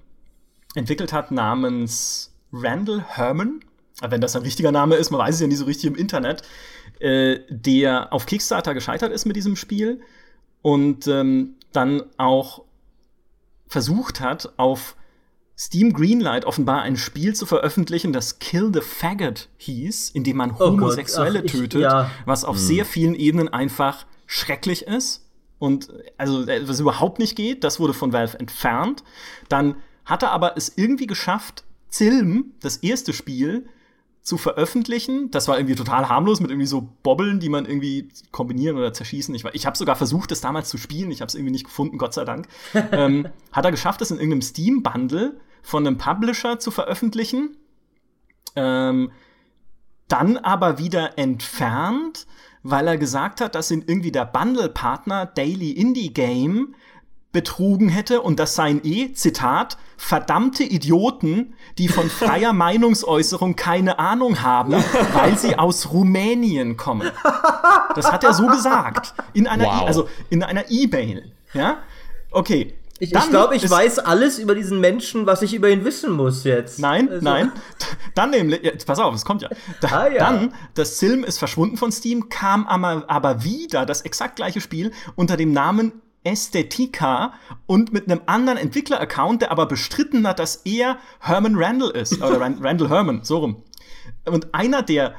[0.77, 3.61] entwickelt hat namens Randall Herman.
[4.01, 6.45] Wenn das ein richtiger Name ist, man weiß es ja nie so richtig im Internet
[7.01, 10.01] äh, der auf Kickstarter gescheitert ist mit diesem Spiel
[10.63, 12.63] und ähm, dann auch
[13.67, 14.97] versucht hat, auf
[15.57, 20.51] Steam Greenlight offenbar ein Spiel zu veröffentlichen, das Kill the Faggot hieß, in dem man
[20.53, 22.11] oh Homosexuelle Ach, ich, tötet, ja.
[22.25, 22.63] was auf hm.
[22.63, 25.25] sehr vielen Ebenen einfach schrecklich ist
[25.59, 27.63] und also äh, was überhaupt nicht geht.
[27.63, 29.05] Das wurde von Valve entfernt.
[29.49, 33.67] Dann hat er aber es irgendwie geschafft, Zilm, das erste Spiel,
[34.25, 35.31] zu veröffentlichen.
[35.31, 39.35] Das war irgendwie total harmlos mit irgendwie so Bobbeln, die man irgendwie kombinieren oder zerschießen.
[39.35, 41.11] Ich, ich habe sogar versucht, das damals zu spielen.
[41.11, 42.49] Ich habe es irgendwie nicht gefunden, Gott sei Dank.
[42.93, 47.57] ähm, hat er geschafft, das in irgendeinem Steam-Bundle von einem Publisher zu veröffentlichen.
[48.55, 49.11] Ähm,
[50.07, 52.27] dann aber wieder entfernt,
[52.62, 56.75] weil er gesagt hat, dass ihn irgendwie der Bundle-Partner Daily Indie Game
[57.33, 64.43] betrogen hätte und das seien eh, Zitat, verdammte Idioten, die von freier Meinungsäußerung keine Ahnung
[64.43, 64.73] haben,
[65.12, 67.11] weil sie aus Rumänien kommen.
[67.97, 69.15] Das hat er so gesagt.
[69.33, 69.83] In einer, wow.
[69.83, 71.33] e also in einer E-Mail.
[71.55, 71.79] Ja?
[72.31, 72.75] Okay.
[73.05, 76.45] Ich, ich glaube, ich weiß alles über diesen Menschen, was ich über ihn wissen muss
[76.45, 76.79] jetzt.
[76.79, 77.25] Nein, also.
[77.25, 77.53] nein.
[78.15, 79.51] Dann nämlich, jetzt, pass auf, es kommt ja.
[79.81, 80.19] Da, ah, ja.
[80.19, 84.91] Dann, das Film ist verschwunden von Steam, kam aber, aber wieder das exakt gleiche Spiel
[85.17, 85.93] unter dem Namen
[86.25, 87.35] Ästhetika
[87.67, 92.23] und mit einem anderen Entwickler-Account, der aber bestritten hat, dass er Herman Randall ist.
[92.23, 93.63] Oder Randall Herman, so rum.
[94.25, 95.15] Und einer der,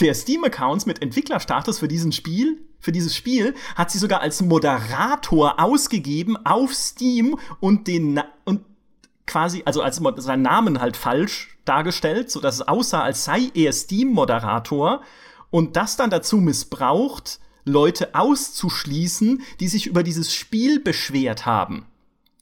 [0.00, 5.60] der Steam-Accounts mit Entwicklerstatus für diesen Spiel, für dieses Spiel, hat sie sogar als Moderator
[5.60, 8.62] ausgegeben auf Steam und den, und
[9.26, 13.72] quasi, also als seinen Namen halt falsch dargestellt, so dass es aussah, als sei er
[13.72, 15.02] Steam-Moderator
[15.50, 21.86] und das dann dazu missbraucht, Leute auszuschließen, die sich über dieses Spiel beschwert haben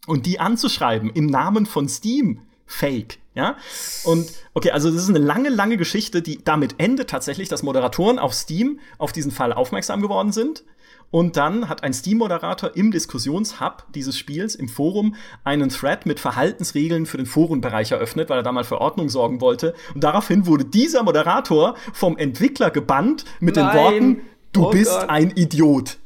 [0.07, 2.41] und die anzuschreiben im Namen von Steam.
[2.71, 3.57] Fake, ja?
[4.05, 8.19] Und okay, also das ist eine lange, lange Geschichte, die damit endet tatsächlich, dass Moderatoren
[8.19, 10.63] auf Steam auf diesen Fall aufmerksam geworden sind.
[11.11, 17.07] Und dann hat ein Steam-Moderator im Diskussionshub dieses Spiels im Forum einen Thread mit Verhaltensregeln
[17.07, 19.75] für den Forenbereich eröffnet, weil er da mal für Ordnung sorgen wollte.
[19.93, 23.67] Und daraufhin wurde dieser Moderator vom Entwickler gebannt mit Nein.
[23.67, 25.09] den Worten, Du oh bist Gott.
[25.09, 25.99] ein Idiot.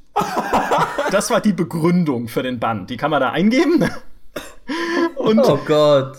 [1.11, 2.87] das war die Begründung für den Bann.
[2.87, 3.89] Die kann man da eingeben.
[5.17, 6.17] Und oh Gott.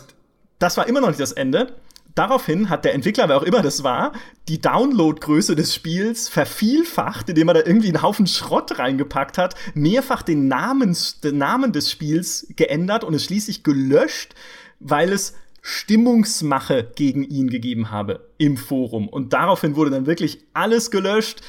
[0.60, 1.74] Das war immer noch nicht das Ende.
[2.16, 4.14] Daraufhin hat der Entwickler, wer auch immer das war,
[4.48, 10.22] die Downloadgröße des Spiels vervielfacht, indem er da irgendwie einen Haufen Schrott reingepackt hat, mehrfach
[10.22, 14.34] den, Namens, den Namen des Spiels geändert und es schließlich gelöscht,
[14.80, 19.10] weil es Stimmungsmache gegen ihn gegeben habe im Forum.
[19.10, 21.42] Und daraufhin wurde dann wirklich alles gelöscht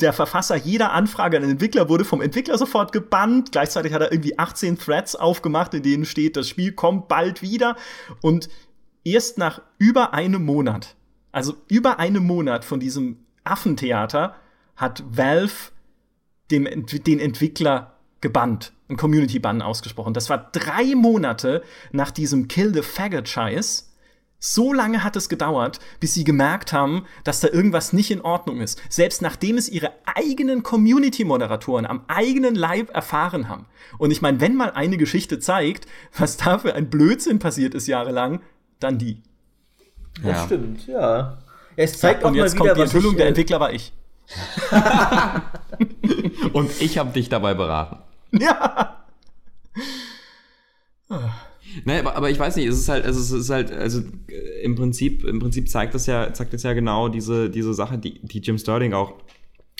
[0.00, 3.50] der Verfasser jeder Anfrage an den Entwickler wurde vom Entwickler sofort gebannt.
[3.52, 7.76] Gleichzeitig hat er irgendwie 18 Threads aufgemacht, in denen steht, das Spiel kommt bald wieder.
[8.20, 8.48] Und
[9.04, 10.94] erst nach über einem Monat,
[11.32, 14.36] also über einem Monat von diesem Affentheater,
[14.76, 15.72] hat Valve
[16.50, 20.14] dem, den Entwickler gebannt, ein Community-Bann ausgesprochen.
[20.14, 23.87] Das war drei Monate nach diesem Kill the Faggot-Scheiß.
[24.40, 28.60] So lange hat es gedauert, bis sie gemerkt haben, dass da irgendwas nicht in Ordnung
[28.60, 28.80] ist.
[28.88, 33.66] Selbst nachdem es ihre eigenen Community-Moderatoren am eigenen Leib erfahren haben.
[33.98, 35.86] Und ich meine, wenn mal eine Geschichte zeigt,
[36.16, 38.40] was da für ein Blödsinn passiert ist jahrelang,
[38.78, 39.22] dann die.
[40.22, 40.44] Das Ja.
[40.46, 41.38] stimmt, ja.
[41.74, 43.60] Es zeigt Ja, auch und mal jetzt wieder, kommt die Enthüllung, ich, der äh, Entwickler
[43.60, 43.92] war ich.
[46.52, 47.98] Und ich habe dich dabei beraten.
[48.32, 48.97] Ja.
[51.84, 54.62] Nee, aber, aber ich weiß nicht, es ist halt, also es ist halt, also äh,
[54.62, 58.20] im Prinzip, im Prinzip zeigt das ja, zeigt das ja genau diese, diese Sache, die,
[58.22, 59.14] die Jim Sterling auch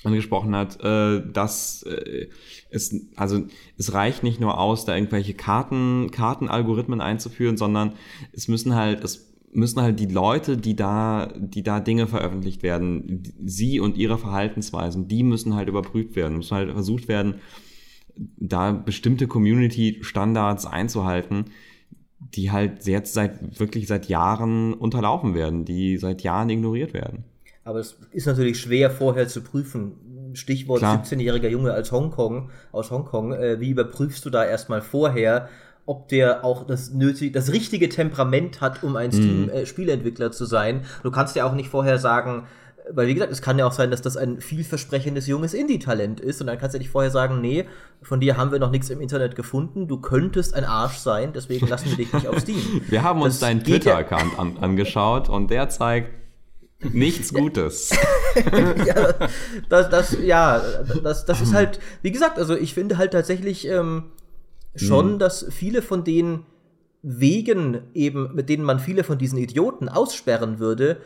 [0.05, 2.29] angesprochen hat, äh, dass äh,
[2.71, 3.45] es, also
[3.77, 7.95] es reicht nicht nur aus, da irgendwelche Karten, Kartenalgorithmen einzuführen, sondern
[8.33, 13.23] es müssen halt, es müssen halt die Leute, die da, die da Dinge veröffentlicht werden,
[13.45, 17.37] sie und ihre Verhaltensweisen, die müssen halt überprüft werden, müssen halt versucht werden,
[18.17, 21.47] da bestimmte Community-Standards einzuhalten,
[22.21, 27.25] die halt jetzt seit wirklich seit Jahren unterlaufen werden, die seit Jahren ignoriert werden.
[27.65, 30.33] Aber es ist natürlich schwer vorher zu prüfen.
[30.35, 31.03] Stichwort Klar.
[31.05, 33.33] 17-jähriger Junge als Hongkong, aus Hongkong.
[33.33, 35.49] Äh, wie überprüfst du da erstmal vorher,
[35.87, 40.83] ob der auch das nötige, das richtige Temperament hat, um ein Steam-Spieleentwickler zu sein?
[41.03, 42.47] Du kannst ja auch nicht vorher sagen,
[42.93, 46.41] weil wie gesagt, es kann ja auch sein, dass das ein vielversprechendes junges Indie-Talent ist
[46.41, 47.67] und dann kannst du nicht vorher sagen, nee,
[48.03, 51.67] von dir haben wir noch nichts im Internet gefunden, du könntest ein Arsch sein, deswegen
[51.69, 52.57] lassen wir dich nicht auf Steam.
[52.89, 56.11] Wir haben uns Das deinen geht ja- Twitter-Account an, angeschaut und der zeigt
[56.93, 57.91] nichts Gutes.
[58.87, 59.15] ja,
[59.69, 60.63] das, das, ja,
[61.03, 64.05] das, das ist halt, wie gesagt, also ich finde halt tatsächlich ähm,
[64.77, 66.45] schon, dass viele von den
[67.03, 70.99] Wegen eben, mit denen man viele von diesen Idioten aussperren würde,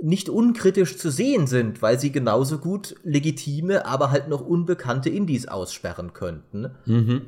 [0.00, 5.48] nicht unkritisch zu sehen sind, weil sie genauso gut legitime, aber halt noch unbekannte Indies
[5.48, 6.70] aussperren könnten,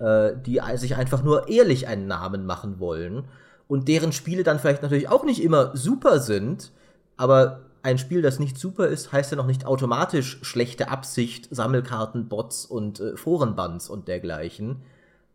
[0.01, 3.25] äh, die sich einfach nur ehrlich einen Namen machen wollen
[3.69, 6.73] und deren Spiele dann vielleicht natürlich auch nicht immer super sind,
[7.17, 12.29] aber ein Spiel, das nicht super ist, heißt ja noch nicht automatisch schlechte Absicht, Sammelkarten,
[12.29, 14.83] Bots und äh, Forenbands und dergleichen.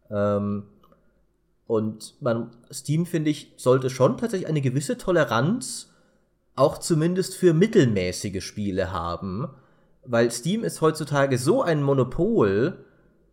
[0.09, 0.63] Ähm,
[1.67, 5.88] und man, Steam, finde ich, sollte schon tatsächlich eine gewisse Toleranz
[6.59, 9.47] auch zumindest für mittelmäßige Spiele haben,
[10.05, 12.85] weil Steam ist heutzutage so ein Monopol,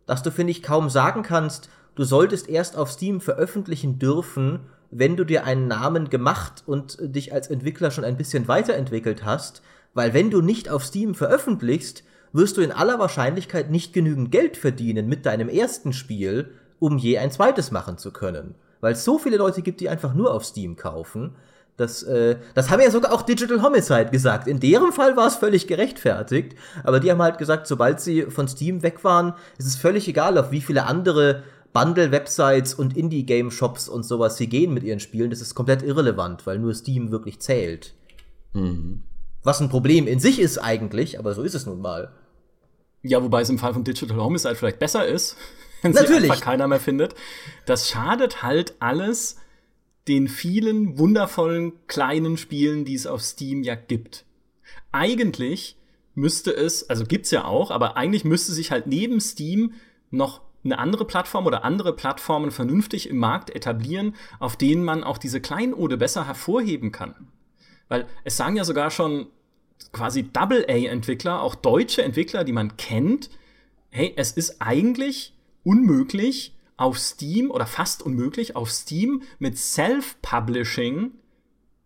[0.05, 4.61] dass du, finde ich, kaum sagen kannst, du solltest erst auf Steam veröffentlichen dürfen,
[4.91, 9.61] wenn du dir einen Namen gemacht und dich als Entwickler schon ein bisschen weiterentwickelt hast,
[9.93, 14.57] weil wenn du nicht auf Steam veröffentlichst, wirst du in aller Wahrscheinlichkeit nicht genügend Geld
[14.57, 18.55] verdienen mit deinem ersten Spiel, um je ein zweites machen zu können.
[18.79, 21.35] Weil es so viele Leute gibt, die einfach nur auf Steam kaufen.
[21.77, 24.47] Das, äh, das haben ja sogar auch Digital Homicide gesagt.
[24.47, 26.55] In deren Fall war es völlig gerechtfertigt.
[26.83, 30.37] Aber die haben halt gesagt, sobald sie von Steam weg waren, ist es völlig egal,
[30.39, 35.29] auf wie viele andere Bundle-Websites und Indie-Game-Shops und sowas sie gehen mit ihren Spielen.
[35.29, 37.93] Das ist komplett irrelevant, weil nur Steam wirklich zählt.
[39.43, 42.11] Was ein Problem in sich ist eigentlich, aber so ist es nun mal.
[43.03, 45.37] Ja, wobei es im Fall von Digital Homicide vielleicht besser ist,
[45.83, 46.23] wenn Natürlich.
[46.23, 47.13] sie einfach keiner mehr findet.
[47.67, 49.37] Das schadet halt alles
[50.07, 54.25] den vielen wundervollen kleinen Spielen, die es auf Steam ja gibt.
[54.91, 55.77] Eigentlich
[56.15, 59.73] müsste es, also gibt's ja auch, aber eigentlich müsste sich halt neben Steam
[60.09, 65.17] noch eine andere Plattform oder andere Plattformen vernünftig im Markt etablieren, auf denen man auch
[65.17, 67.13] diese Kleinode besser hervorheben kann.
[67.87, 69.27] Weil es sagen ja sogar schon
[69.91, 73.29] quasi Double-A-Entwickler, auch deutsche Entwickler, die man kennt,
[73.89, 75.33] hey, es ist eigentlich
[75.63, 81.11] unmöglich, auf Steam oder fast unmöglich, auf Steam mit Self-Publishing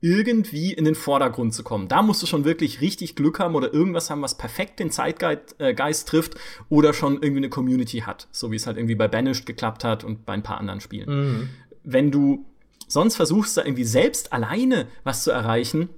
[0.01, 1.87] irgendwie in den Vordergrund zu kommen.
[1.87, 5.59] Da musst du schon wirklich richtig Glück haben oder irgendwas haben, was perfekt den Zeitgeist
[5.59, 6.35] äh, trifft
[6.69, 10.03] oder schon irgendwie eine Community hat, so wie es halt irgendwie bei Banished geklappt hat
[10.03, 11.49] und bei ein paar anderen Spielen.
[11.83, 12.45] Wenn du
[12.87, 15.89] sonst versuchst, da irgendwie selbst alleine was zu erreichen,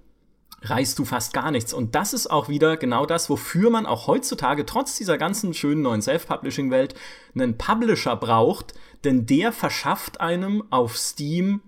[0.64, 1.74] reißt du fast gar nichts.
[1.74, 5.82] Und das ist auch wieder genau das, wofür man auch heutzutage trotz dieser ganzen schönen
[5.82, 6.96] neuen Self-Publishing-Welt
[7.36, 11.62] einen Publisher braucht, denn der verschafft einem auf Steam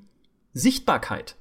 [0.54, 1.36] Sichtbarkeit.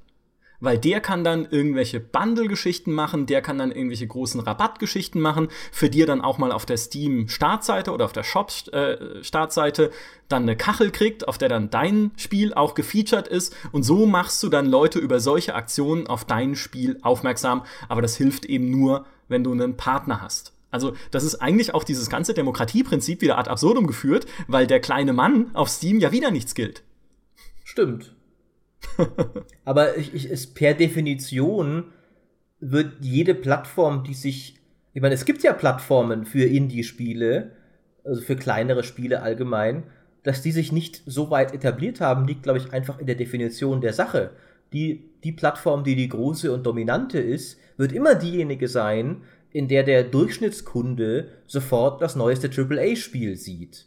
[0.61, 5.91] Weil der kann dann irgendwelche Bundle-Geschichten machen, der kann dann irgendwelche großen Rabattgeschichten machen, für
[5.91, 9.91] die er dann auch mal auf der Steam-Startseite oder auf der Shop-Startseite
[10.29, 13.55] dann eine Kachel kriegt, auf der dann dein Spiel auch gefeatured ist.
[13.73, 17.65] Und so machst du dann Leute über solche Aktionen auf dein Spiel aufmerksam.
[17.89, 20.53] Aber das hilft eben nur, wenn du einen Partner hast.
[20.71, 25.13] Also, das ist eigentlich auch dieses ganze Demokratieprinzip wieder ad absurdum geführt, weil der kleine
[25.13, 26.83] Mann auf Steam ja wieder nichts gilt.
[27.63, 28.13] Stimmt.
[29.65, 31.85] Aber ich, ich, ist per Definition
[32.61, 34.61] wird jede Plattform, die sich.
[34.93, 37.51] Ich meine, es gibt ja Plattformen für Indie-Spiele,
[38.05, 39.85] also für kleinere Spiele allgemein,
[40.23, 43.81] dass die sich nicht so weit etabliert haben, liegt, glaube ich, einfach in der Definition
[43.81, 44.31] der Sache.
[44.73, 49.83] Die, die Plattform, die die große und dominante ist, wird immer diejenige sein, in der
[49.83, 53.87] der Durchschnittskunde sofort das neueste AAA-Spiel sieht.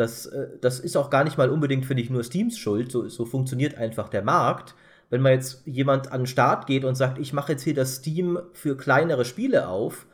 [0.00, 2.90] Das, äh, das ist auch gar nicht mal unbedingt, finde ich, nur Steams Schuld.
[2.90, 4.74] So, so funktioniert einfach der Markt.
[5.10, 7.96] Wenn man jetzt jemand an den Start geht und sagt, ich mache jetzt hier das
[7.96, 10.06] Steam für kleinere Spiele auf,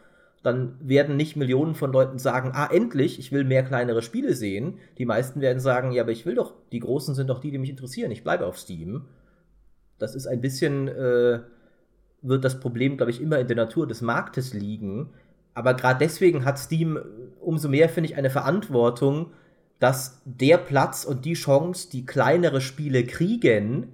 [0.43, 4.79] dann werden nicht Millionen von Leuten sagen, ah, endlich, ich will mehr kleinere Spiele sehen.
[4.99, 7.59] Die meisten werden sagen, ja, aber ich will doch, die großen sind doch die, die
[7.59, 9.05] mich interessieren, ich bleibe auf Steam.
[9.99, 11.41] Das ist ein bisschen, äh,
[12.23, 15.11] wird das Problem, glaube ich, immer in der Natur des Marktes liegen.
[15.55, 16.99] Aber gerade deswegen hat Steam
[17.41, 19.31] umso mehr, finde ich, eine Verantwortung,
[19.79, 23.93] dass der Platz und die Chance, die kleinere Spiele kriegen,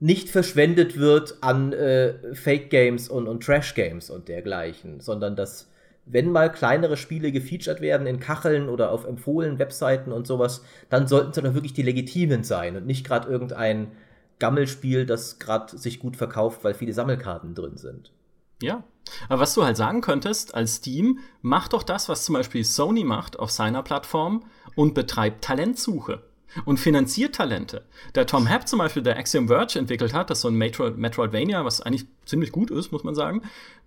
[0.00, 5.70] nicht verschwendet wird an äh, Fake Games und, und Trash Games und dergleichen, sondern dass
[6.06, 11.06] wenn mal kleinere Spiele gefeatured werden in Kacheln oder auf empfohlenen Webseiten und sowas, dann
[11.06, 13.92] sollten sie doch wirklich die legitimen sein und nicht gerade irgendein
[14.38, 18.12] Gammelspiel, das gerade sich gut verkauft, weil viele Sammelkarten drin sind.
[18.60, 18.84] Ja.
[19.28, 23.04] Aber was du halt sagen könntest als Steam, mach doch das, was zum Beispiel Sony
[23.04, 24.44] macht auf seiner Plattform
[24.74, 26.22] und betreibt Talentsuche
[26.64, 27.84] und finanziert Talente.
[28.14, 30.90] Der Tom Happ zum Beispiel, der Axiom Verge entwickelt hat, das ist so ein Metro
[30.90, 33.42] Metroidvania, was eigentlich ziemlich gut ist, muss man sagen.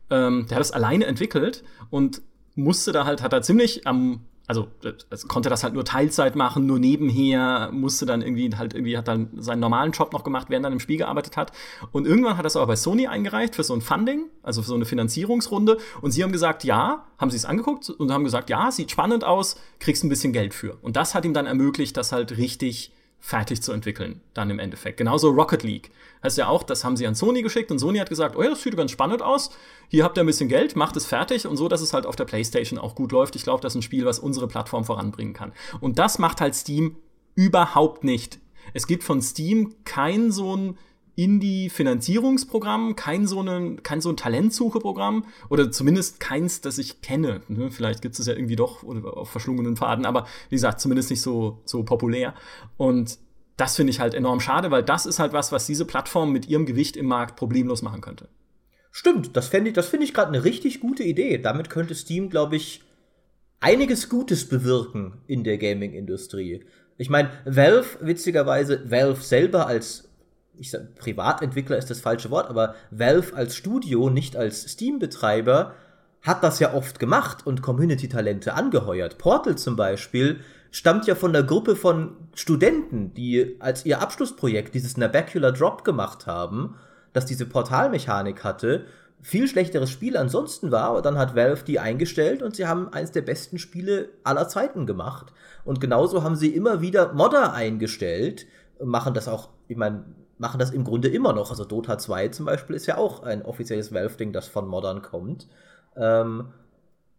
[0.09, 2.21] Ähm, der hat das alleine entwickelt und
[2.55, 4.67] musste da halt, hat er ziemlich am also
[5.09, 9.07] es konnte das halt nur Teilzeit machen, nur nebenher, musste dann irgendwie halt irgendwie hat
[9.09, 11.51] dann seinen normalen Job noch gemacht, während er im Spiel gearbeitet hat.
[11.91, 14.75] Und irgendwann hat es aber bei Sony eingereicht für so ein Funding, also für so
[14.75, 15.77] eine Finanzierungsrunde.
[16.01, 19.25] Und sie haben gesagt, ja, haben sie es angeguckt und haben gesagt, ja, sieht spannend
[19.25, 20.77] aus, kriegst ein bisschen Geld für.
[20.81, 24.97] Und das hat ihm dann ermöglicht, das halt richtig fertig zu entwickeln, dann im Endeffekt.
[24.97, 25.91] Genauso Rocket League.
[26.23, 28.49] Heißt ja auch, das haben sie an Sony geschickt und Sony hat gesagt, oh ja,
[28.49, 29.51] das sieht ganz spannend aus.
[29.89, 32.15] Hier habt ihr ein bisschen Geld, macht es fertig und so, dass es halt auf
[32.15, 33.35] der PlayStation auch gut läuft.
[33.35, 35.51] Ich glaube, das ist ein Spiel, was unsere Plattform voranbringen kann.
[35.79, 36.97] Und das macht halt Steam
[37.35, 38.39] überhaupt nicht.
[38.73, 40.77] Es gibt von Steam kein so ein
[41.17, 47.41] Indie-Finanzierungsprogramm, kein so ein, kein so ein Talentsucheprogramm oder zumindest keins, das ich kenne.
[47.47, 51.09] Ne, vielleicht gibt es ja irgendwie doch oder auf verschlungenen Faden, aber wie gesagt, zumindest
[51.09, 52.35] nicht so, so populär.
[52.77, 53.17] Und
[53.57, 56.47] das finde ich halt enorm schade, weil das ist halt was, was diese Plattform mit
[56.47, 58.29] ihrem Gewicht im Markt problemlos machen könnte.
[58.91, 61.39] Stimmt, das finde ich, das find ich gerade eine richtig gute Idee.
[61.39, 62.83] Damit könnte Steam, glaube ich,
[63.59, 66.63] einiges Gutes bewirken in der Gaming-Industrie.
[66.97, 70.06] Ich meine, Valve, witzigerweise, Valve selber als
[70.59, 75.73] ich sag, Privatentwickler ist das falsche Wort, aber Valve als Studio, nicht als Steam-Betreiber,
[76.21, 79.17] hat das ja oft gemacht und Community-Talente angeheuert.
[79.17, 80.41] Portal zum Beispiel
[80.71, 86.27] stammt ja von der Gruppe von Studenten, die als ihr Abschlussprojekt dieses Nabacular Drop gemacht
[86.27, 86.75] haben,
[87.13, 88.85] das diese Portalmechanik hatte,
[89.21, 93.11] viel schlechteres Spiel ansonsten war, aber dann hat Valve die eingestellt und sie haben eines
[93.11, 95.33] der besten Spiele aller Zeiten gemacht.
[95.65, 98.45] Und genauso haben sie immer wieder Modder eingestellt,
[98.83, 100.05] machen das auch, ich meine,
[100.37, 101.49] machen das im Grunde immer noch.
[101.49, 105.47] Also Dota 2 zum Beispiel ist ja auch ein offizielles Valve-Ding, das von Modern kommt.
[105.95, 106.49] Ähm,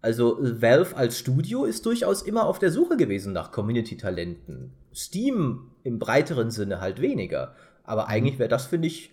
[0.01, 4.73] also Valve als Studio ist durchaus immer auf der Suche gewesen nach Community-Talenten.
[4.95, 7.55] Steam im breiteren Sinne halt weniger.
[7.85, 9.11] Aber eigentlich wäre das, finde ich,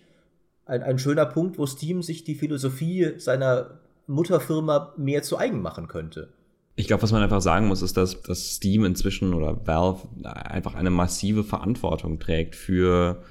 [0.64, 5.88] ein, ein schöner Punkt, wo Steam sich die Philosophie seiner Mutterfirma mehr zu eigen machen
[5.88, 6.32] könnte.
[6.76, 10.74] Ich glaube, was man einfach sagen muss, ist, dass, dass Steam inzwischen oder Valve einfach
[10.74, 13.22] eine massive Verantwortung trägt für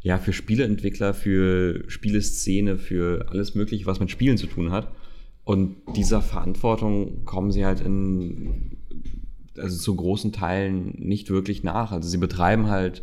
[0.00, 4.92] ja, für Spieleentwickler, für Spieleszene, für alles Mögliche, was mit Spielen zu tun hat.
[5.44, 8.76] Und dieser Verantwortung kommen sie halt in,
[9.56, 11.90] also zu großen Teilen nicht wirklich nach.
[11.90, 13.02] Also sie betreiben halt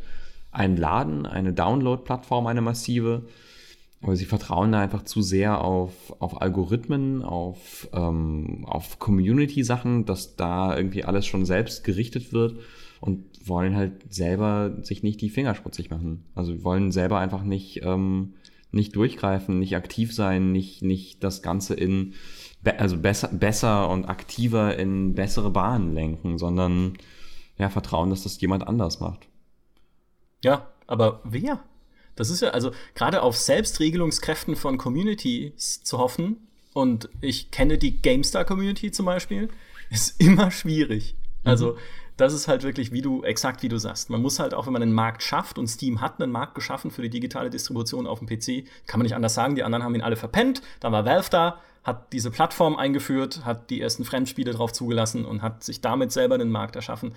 [0.51, 3.23] einen Laden, eine Download-Plattform, eine massive,
[4.01, 10.35] aber sie vertrauen da einfach zu sehr auf, auf Algorithmen, auf, ähm, auf Community-Sachen, dass
[10.35, 12.59] da irgendwie alles schon selbst gerichtet wird
[13.05, 16.25] und wollen halt selber sich nicht die Finger schmutzig machen.
[16.33, 18.33] Also wollen selber einfach nicht, ähm,
[18.71, 22.13] nicht durchgreifen, nicht aktiv sein, nicht, nicht das Ganze in,
[22.77, 26.97] also besser, besser und aktiver in bessere Bahnen lenken, sondern
[27.57, 29.27] ja, vertrauen, dass das jemand anders macht.
[30.43, 31.63] Ja, aber wer?
[32.15, 36.37] Das ist ja, also gerade auf Selbstregelungskräften von Communities zu hoffen,
[36.73, 39.47] und ich kenne die GameStar-Community zum Beispiel,
[39.89, 41.15] ist immer schwierig.
[41.45, 41.77] Also, mhm
[42.17, 44.09] das ist halt wirklich, wie du, exakt wie du sagst.
[44.09, 46.91] Man muss halt auch, wenn man einen Markt schafft, und Steam hat einen Markt geschaffen
[46.91, 49.95] für die digitale Distribution auf dem PC, kann man nicht anders sagen, die anderen haben
[49.95, 54.51] ihn alle verpennt, dann war Valve da, hat diese Plattform eingeführt, hat die ersten Fremdspiele
[54.51, 57.13] drauf zugelassen und hat sich damit selber den Markt erschaffen.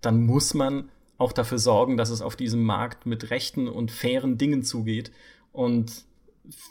[0.00, 0.88] Dann muss man
[1.18, 5.12] auch dafür sorgen, dass es auf diesem Markt mit rechten und fairen Dingen zugeht.
[5.52, 6.04] Und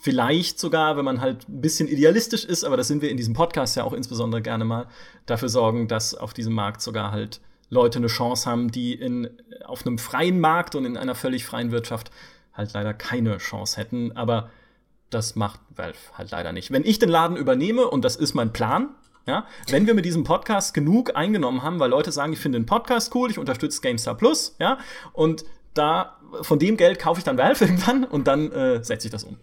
[0.02, 3.32] vielleicht sogar, wenn man halt ein bisschen idealistisch ist, aber das sind wir in diesem
[3.32, 4.88] Podcast ja auch insbesondere gerne mal,
[5.26, 7.40] dafür sorgen, dass auf diesem Markt sogar halt
[7.70, 9.30] Leute eine Chance haben, die in,
[9.64, 12.10] auf einem freien Markt und in einer völlig freien Wirtschaft
[12.52, 14.12] halt leider keine Chance hätten.
[14.16, 14.50] Aber
[15.08, 16.72] das macht Valve halt leider nicht.
[16.72, 18.90] Wenn ich den Laden übernehme, und das ist mein Plan,
[19.26, 22.66] ja, wenn wir mit diesem Podcast genug eingenommen haben, weil Leute sagen, ich finde den
[22.66, 24.78] Podcast cool, ich unterstütze GameStar Plus, ja,
[25.12, 25.44] und
[25.74, 29.24] da von dem Geld kaufe ich dann Valve irgendwann und dann äh, setze ich das
[29.24, 29.36] um.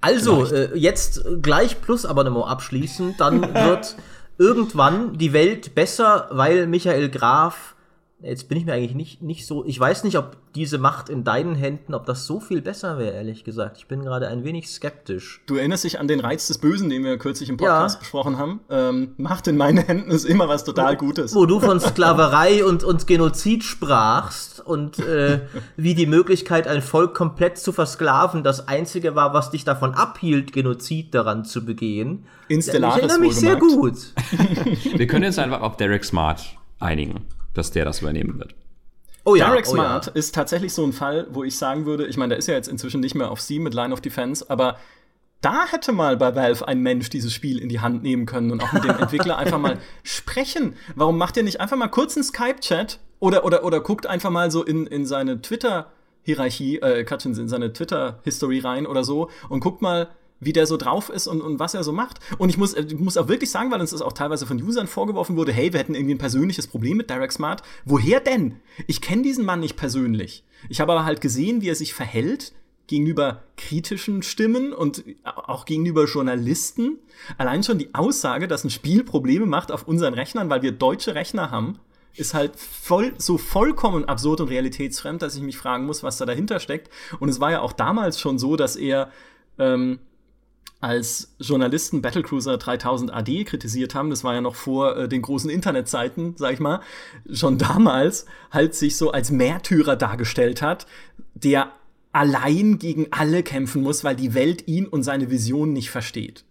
[0.00, 3.96] Also, äh, jetzt gleich Plus-Abonnement abschließen, dann wird
[4.40, 7.74] irgendwann die Welt besser, weil Michael Graf
[8.22, 9.64] Jetzt bin ich mir eigentlich nicht, nicht so.
[9.64, 13.14] Ich weiß nicht, ob diese Macht in deinen Händen, ob das so viel besser wäre,
[13.14, 13.78] ehrlich gesagt.
[13.78, 15.42] Ich bin gerade ein wenig skeptisch.
[15.46, 18.00] Du erinnerst dich an den Reiz des Bösen, den wir kürzlich im Podcast ja.
[18.00, 18.60] besprochen haben.
[18.68, 21.34] Ähm, Macht in meinen Händen ist immer was total Gutes.
[21.34, 25.40] Wo du von Sklaverei und, und Genozid sprachst und äh,
[25.76, 30.52] wie die Möglichkeit, ein Volk komplett zu versklaven, das einzige war, was dich davon abhielt,
[30.52, 32.26] Genozid daran zu begehen.
[32.48, 33.96] Instellaris ich erinnere mich sehr gut.
[34.94, 36.44] wir können jetzt einfach auf Derek Smart
[36.80, 38.54] einigen dass der das übernehmen wird.
[39.24, 40.12] Oh ja, Derek oh Smart ja.
[40.12, 42.68] ist tatsächlich so ein Fall, wo ich sagen würde, ich meine, der ist ja jetzt
[42.68, 44.78] inzwischen nicht mehr auf Steam mit Line of Defense, aber
[45.40, 48.62] da hätte mal bei Valve ein Mensch dieses Spiel in die Hand nehmen können und
[48.62, 50.74] auch mit dem Entwickler einfach mal sprechen.
[50.94, 54.50] Warum macht ihr nicht einfach mal kurz einen Skype-Chat oder, oder, oder guckt einfach mal
[54.50, 59.80] so in, in seine Twitter-Hierarchie, äh, Katschins, in seine Twitter-History rein oder so und guckt
[59.80, 60.08] mal,
[60.40, 62.18] wie der so drauf ist und, und was er so macht.
[62.38, 64.86] Und ich muss, ich muss auch wirklich sagen, weil uns das auch teilweise von Usern
[64.86, 67.62] vorgeworfen wurde, hey, wir hätten irgendwie ein persönliches Problem mit Direct Smart.
[67.84, 68.56] Woher denn?
[68.86, 70.44] Ich kenne diesen Mann nicht persönlich.
[70.68, 72.52] Ich habe aber halt gesehen, wie er sich verhält
[72.86, 76.98] gegenüber kritischen Stimmen und auch gegenüber Journalisten.
[77.38, 81.14] Allein schon die Aussage, dass ein Spiel Probleme macht auf unseren Rechnern, weil wir deutsche
[81.14, 81.78] Rechner haben,
[82.16, 86.26] ist halt voll, so vollkommen absurd und realitätsfremd, dass ich mich fragen muss, was da
[86.26, 86.90] dahinter steckt.
[87.20, 89.12] Und es war ja auch damals schon so, dass er
[89.58, 90.00] ähm,
[90.80, 95.50] als Journalisten Battlecruiser 3000 AD kritisiert haben, das war ja noch vor äh, den großen
[95.50, 96.80] Internetzeiten, sag ich mal,
[97.30, 100.86] schon damals halt sich so als Märtyrer dargestellt hat,
[101.34, 101.72] der
[102.12, 106.44] allein gegen alle kämpfen muss, weil die Welt ihn und seine Vision nicht versteht.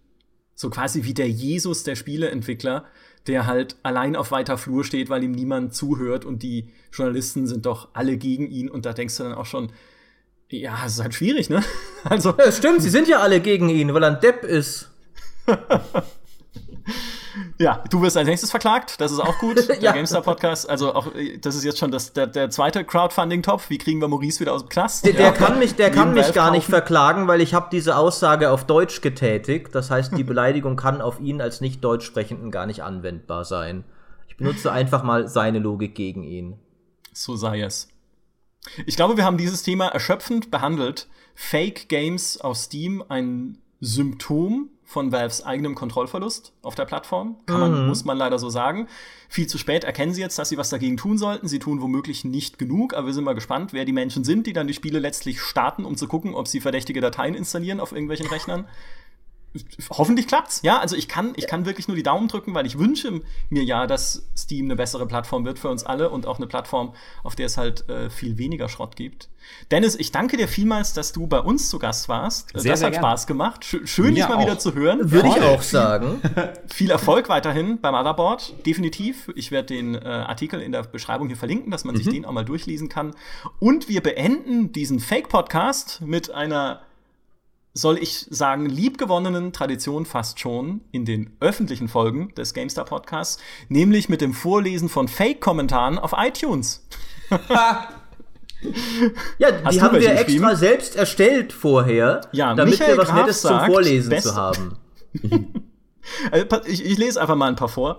[0.54, 2.84] So quasi wie der Jesus der Spieleentwickler,
[3.26, 7.66] der halt allein auf weiter Flur steht, weil ihm niemand zuhört und die Journalisten sind
[7.66, 9.72] doch alle gegen ihn und da denkst du dann auch schon,
[10.50, 11.62] ja, es ist halt schwierig, ne?
[12.04, 12.34] Also.
[12.38, 14.90] Ja, stimmt, sie sind ja alle gegen ihn, weil er ein Depp ist.
[17.58, 19.68] ja, du wirst als nächstes verklagt, das ist auch gut.
[19.68, 19.92] Der ja.
[19.92, 21.08] GameStar Podcast, also auch,
[21.42, 23.68] das ist jetzt schon das, der, der zweite Crowdfunding-Topf.
[23.68, 25.04] Wie kriegen wir Maurice wieder aus dem Knast?
[25.04, 25.32] Der, der ja.
[25.32, 29.02] kann mich, der kann mich gar nicht verklagen, weil ich habe diese Aussage auf Deutsch
[29.02, 29.74] getätigt.
[29.74, 33.84] Das heißt, die Beleidigung kann auf ihn als nicht deutsch sprechenden gar nicht anwendbar sein.
[34.28, 36.58] Ich benutze einfach mal seine Logik gegen ihn.
[37.12, 37.88] So sei es.
[38.86, 41.08] Ich glaube, wir haben dieses Thema erschöpfend behandelt.
[41.34, 47.36] Fake Games auf Steam ein Symptom von Valves eigenem Kontrollverlust auf der Plattform.
[47.46, 47.88] Kann man, mhm.
[47.88, 48.88] muss man leider so sagen.
[49.28, 51.46] Viel zu spät erkennen sie jetzt, dass sie was dagegen tun sollten.
[51.46, 54.52] Sie tun womöglich nicht genug, aber wir sind mal gespannt, wer die Menschen sind, die
[54.52, 58.26] dann die Spiele letztlich starten, um zu gucken, ob sie verdächtige Dateien installieren auf irgendwelchen
[58.26, 58.66] Rechnern
[59.90, 60.60] hoffentlich klappt's.
[60.62, 63.64] Ja, also ich kann, ich kann wirklich nur die Daumen drücken, weil ich wünsche mir
[63.64, 66.94] ja, dass Steam eine bessere Plattform wird für uns alle und auch eine Plattform,
[67.24, 69.28] auf der es halt äh, viel weniger Schrott gibt.
[69.70, 72.50] Dennis, ich danke dir vielmals, dass du bei uns zu Gast warst.
[72.50, 73.02] Sehr, das sehr hat gern.
[73.02, 73.64] Spaß gemacht.
[73.64, 74.42] Sch schön, dich mal auch.
[74.42, 75.10] wieder zu hören.
[75.10, 76.20] Würde ich auch sagen.
[76.66, 79.30] viel Erfolg weiterhin beim Motherboard, definitiv.
[79.34, 81.98] Ich werde den äh, Artikel in der Beschreibung hier verlinken, dass man mhm.
[81.98, 83.14] sich den auch mal durchlesen kann.
[83.58, 86.82] Und wir beenden diesen Fake-Podcast mit einer
[87.72, 94.08] soll ich sagen, liebgewonnenen Tradition fast schon in den öffentlichen Folgen des GameStar Podcasts, nämlich
[94.08, 96.86] mit dem Vorlesen von Fake-Kommentaren auf iTunes.
[99.38, 103.42] ja, die haben wir extra selbst erstellt vorher, ja, damit Michael wir was Graf Nettes
[103.42, 104.76] zum Vorlesen zu haben.
[106.32, 107.98] Also, ich, ich lese einfach mal ein paar vor.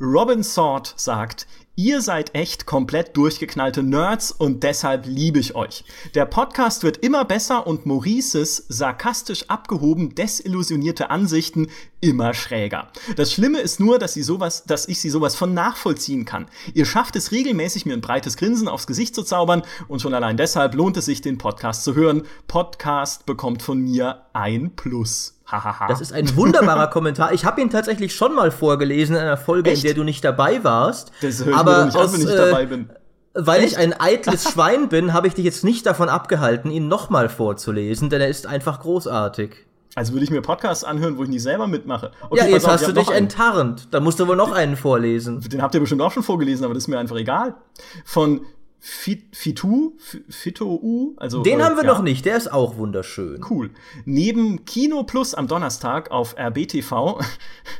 [0.00, 1.48] Robin Sword sagt,
[1.82, 5.82] Ihr seid echt komplett durchgeknallte Nerds und deshalb liebe ich euch.
[6.14, 11.68] Der Podcast wird immer besser und Maurices sarkastisch abgehoben desillusionierte Ansichten
[12.02, 12.88] immer schräger.
[13.16, 16.48] Das Schlimme ist nur, dass, sie sowas, dass ich sie sowas von nachvollziehen kann.
[16.74, 20.36] Ihr schafft es regelmäßig, mir ein breites Grinsen aufs Gesicht zu zaubern und schon allein
[20.36, 22.24] deshalb lohnt es sich, den Podcast zu hören.
[22.46, 25.39] Podcast bekommt von mir ein Plus.
[25.88, 27.32] Das ist ein wunderbarer Kommentar.
[27.32, 29.82] Ich habe ihn tatsächlich schon mal vorgelesen in einer Folge, Echt?
[29.82, 31.12] in der du nicht dabei warst.
[31.22, 32.90] Das höre ich aber nicht aus, an, wenn ich dabei bin.
[33.34, 33.72] Weil Echt?
[33.72, 38.10] ich ein eitles Schwein bin, habe ich dich jetzt nicht davon abgehalten, ihn nochmal vorzulesen,
[38.10, 39.66] denn er ist einfach großartig.
[39.96, 42.12] Also würde ich mir Podcasts anhören, wo ich nicht selber mitmache.
[42.28, 43.88] Okay, ja, jetzt auf, hast du dich enttarnt.
[43.90, 45.40] Da musst du wohl noch einen vorlesen.
[45.40, 47.54] Den habt ihr bestimmt auch schon vorgelesen, aber das ist mir einfach egal.
[48.04, 48.42] Von
[48.82, 49.92] Fitu,
[50.30, 51.42] Fitou, also.
[51.42, 51.92] Den äh, haben wir ja.
[51.92, 53.44] noch nicht, der ist auch wunderschön.
[53.48, 53.70] Cool.
[54.06, 57.20] Neben Kino Plus am Donnerstag auf RBTV,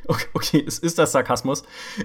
[0.35, 1.63] okay, es ist das Sarkasmus,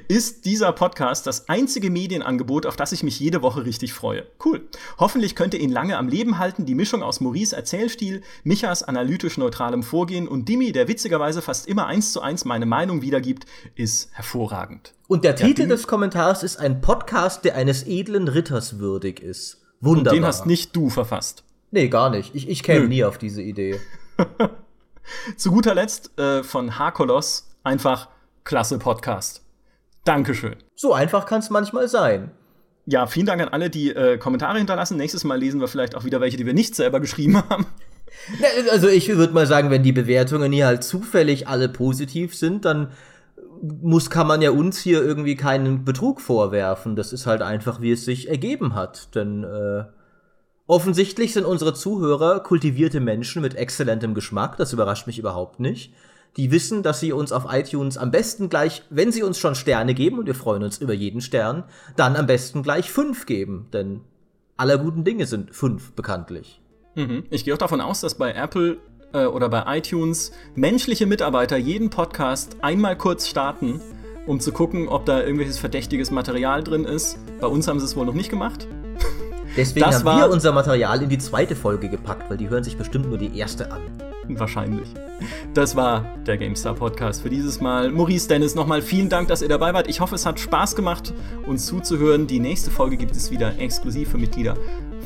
[0.07, 4.25] ist dieser Podcast das einzige Medienangebot, auf das ich mich jede Woche richtig freue.
[4.43, 4.65] Cool.
[4.97, 6.65] Hoffentlich könnt ihr ihn lange am Leben halten.
[6.65, 11.87] Die Mischung aus Maurice Erzählstil, Michas analytisch neutralem Vorgehen und Dimi, der witzigerweise fast immer
[11.87, 14.94] eins zu eins meine Meinung wiedergibt, ist hervorragend.
[15.07, 19.61] Und der Titel ja, des Kommentars ist ein Podcast, der eines edlen Ritters würdig ist.
[19.79, 20.13] Wunderbar.
[20.13, 21.43] Und den hast nicht du verfasst.
[21.69, 22.33] Nee, gar nicht.
[22.33, 23.79] Ich, ich käme nie auf diese Idee.
[25.37, 28.09] Zu guter Letzt äh, von Hakolos einfach
[28.43, 29.43] klasse Podcast.
[30.05, 30.55] Dankeschön.
[30.75, 32.31] So einfach kann es manchmal sein.
[32.87, 34.97] Ja, vielen Dank an alle, die äh, Kommentare hinterlassen.
[34.97, 37.67] Nächstes Mal lesen wir vielleicht auch wieder welche, die wir nicht selber geschrieben haben.
[38.71, 42.91] Also ich würde mal sagen, wenn die Bewertungen hier halt zufällig alle positiv sind, dann
[43.81, 46.95] muss, kann man ja uns hier irgendwie keinen Betrug vorwerfen.
[46.95, 49.15] Das ist halt einfach, wie es sich ergeben hat.
[49.15, 49.85] Denn äh,
[50.67, 54.57] offensichtlich sind unsere Zuhörer kultivierte Menschen mit exzellentem Geschmack.
[54.57, 55.93] Das überrascht mich überhaupt nicht.
[56.37, 59.93] Die wissen, dass sie uns auf iTunes am besten gleich, wenn sie uns schon Sterne
[59.93, 61.63] geben, und wir freuen uns über jeden Stern,
[61.95, 63.67] dann am besten gleich fünf geben.
[63.71, 64.01] Denn
[64.57, 66.61] aller guten Dinge sind fünf bekanntlich.
[66.95, 67.23] Mhm.
[67.29, 68.77] Ich gehe auch davon aus, dass bei Apple
[69.15, 73.81] äh, oder bei iTunes menschliche Mitarbeiter jeden Podcast einmal kurz starten,
[74.27, 77.17] um zu gucken, ob da irgendwelches verdächtiges Material drin ist.
[77.39, 78.67] Bei uns haben sie es wohl noch nicht gemacht.
[79.57, 82.77] Deswegen das haben wir unser Material in die zweite Folge gepackt, weil die hören sich
[82.77, 83.81] bestimmt nur die erste an.
[84.27, 84.89] Wahrscheinlich.
[85.53, 87.91] Das war der GameStar Podcast für dieses Mal.
[87.91, 89.87] Maurice Dennis, nochmal vielen Dank, dass ihr dabei wart.
[89.87, 91.13] Ich hoffe, es hat Spaß gemacht,
[91.45, 92.27] uns zuzuhören.
[92.27, 94.57] Die nächste Folge gibt es wieder exklusiv für Mitglieder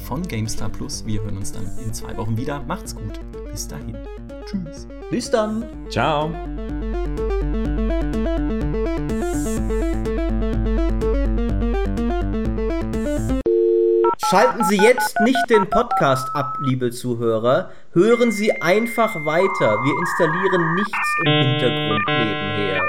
[0.08, 1.06] von GameStar Plus.
[1.06, 2.64] Wir hören uns dann in zwei Wochen wieder.
[2.66, 3.20] Macht's gut.
[3.52, 3.98] Bis dahin.
[4.46, 4.88] Tschüss.
[5.10, 5.66] Bis dann.
[5.90, 6.32] Ciao.
[14.30, 17.72] Schalten Sie jetzt nicht den Podcast ab, liebe Zuhörer.
[17.94, 19.78] Hören Sie einfach weiter.
[19.84, 22.82] Wir installieren nichts im Hintergrund nebenher.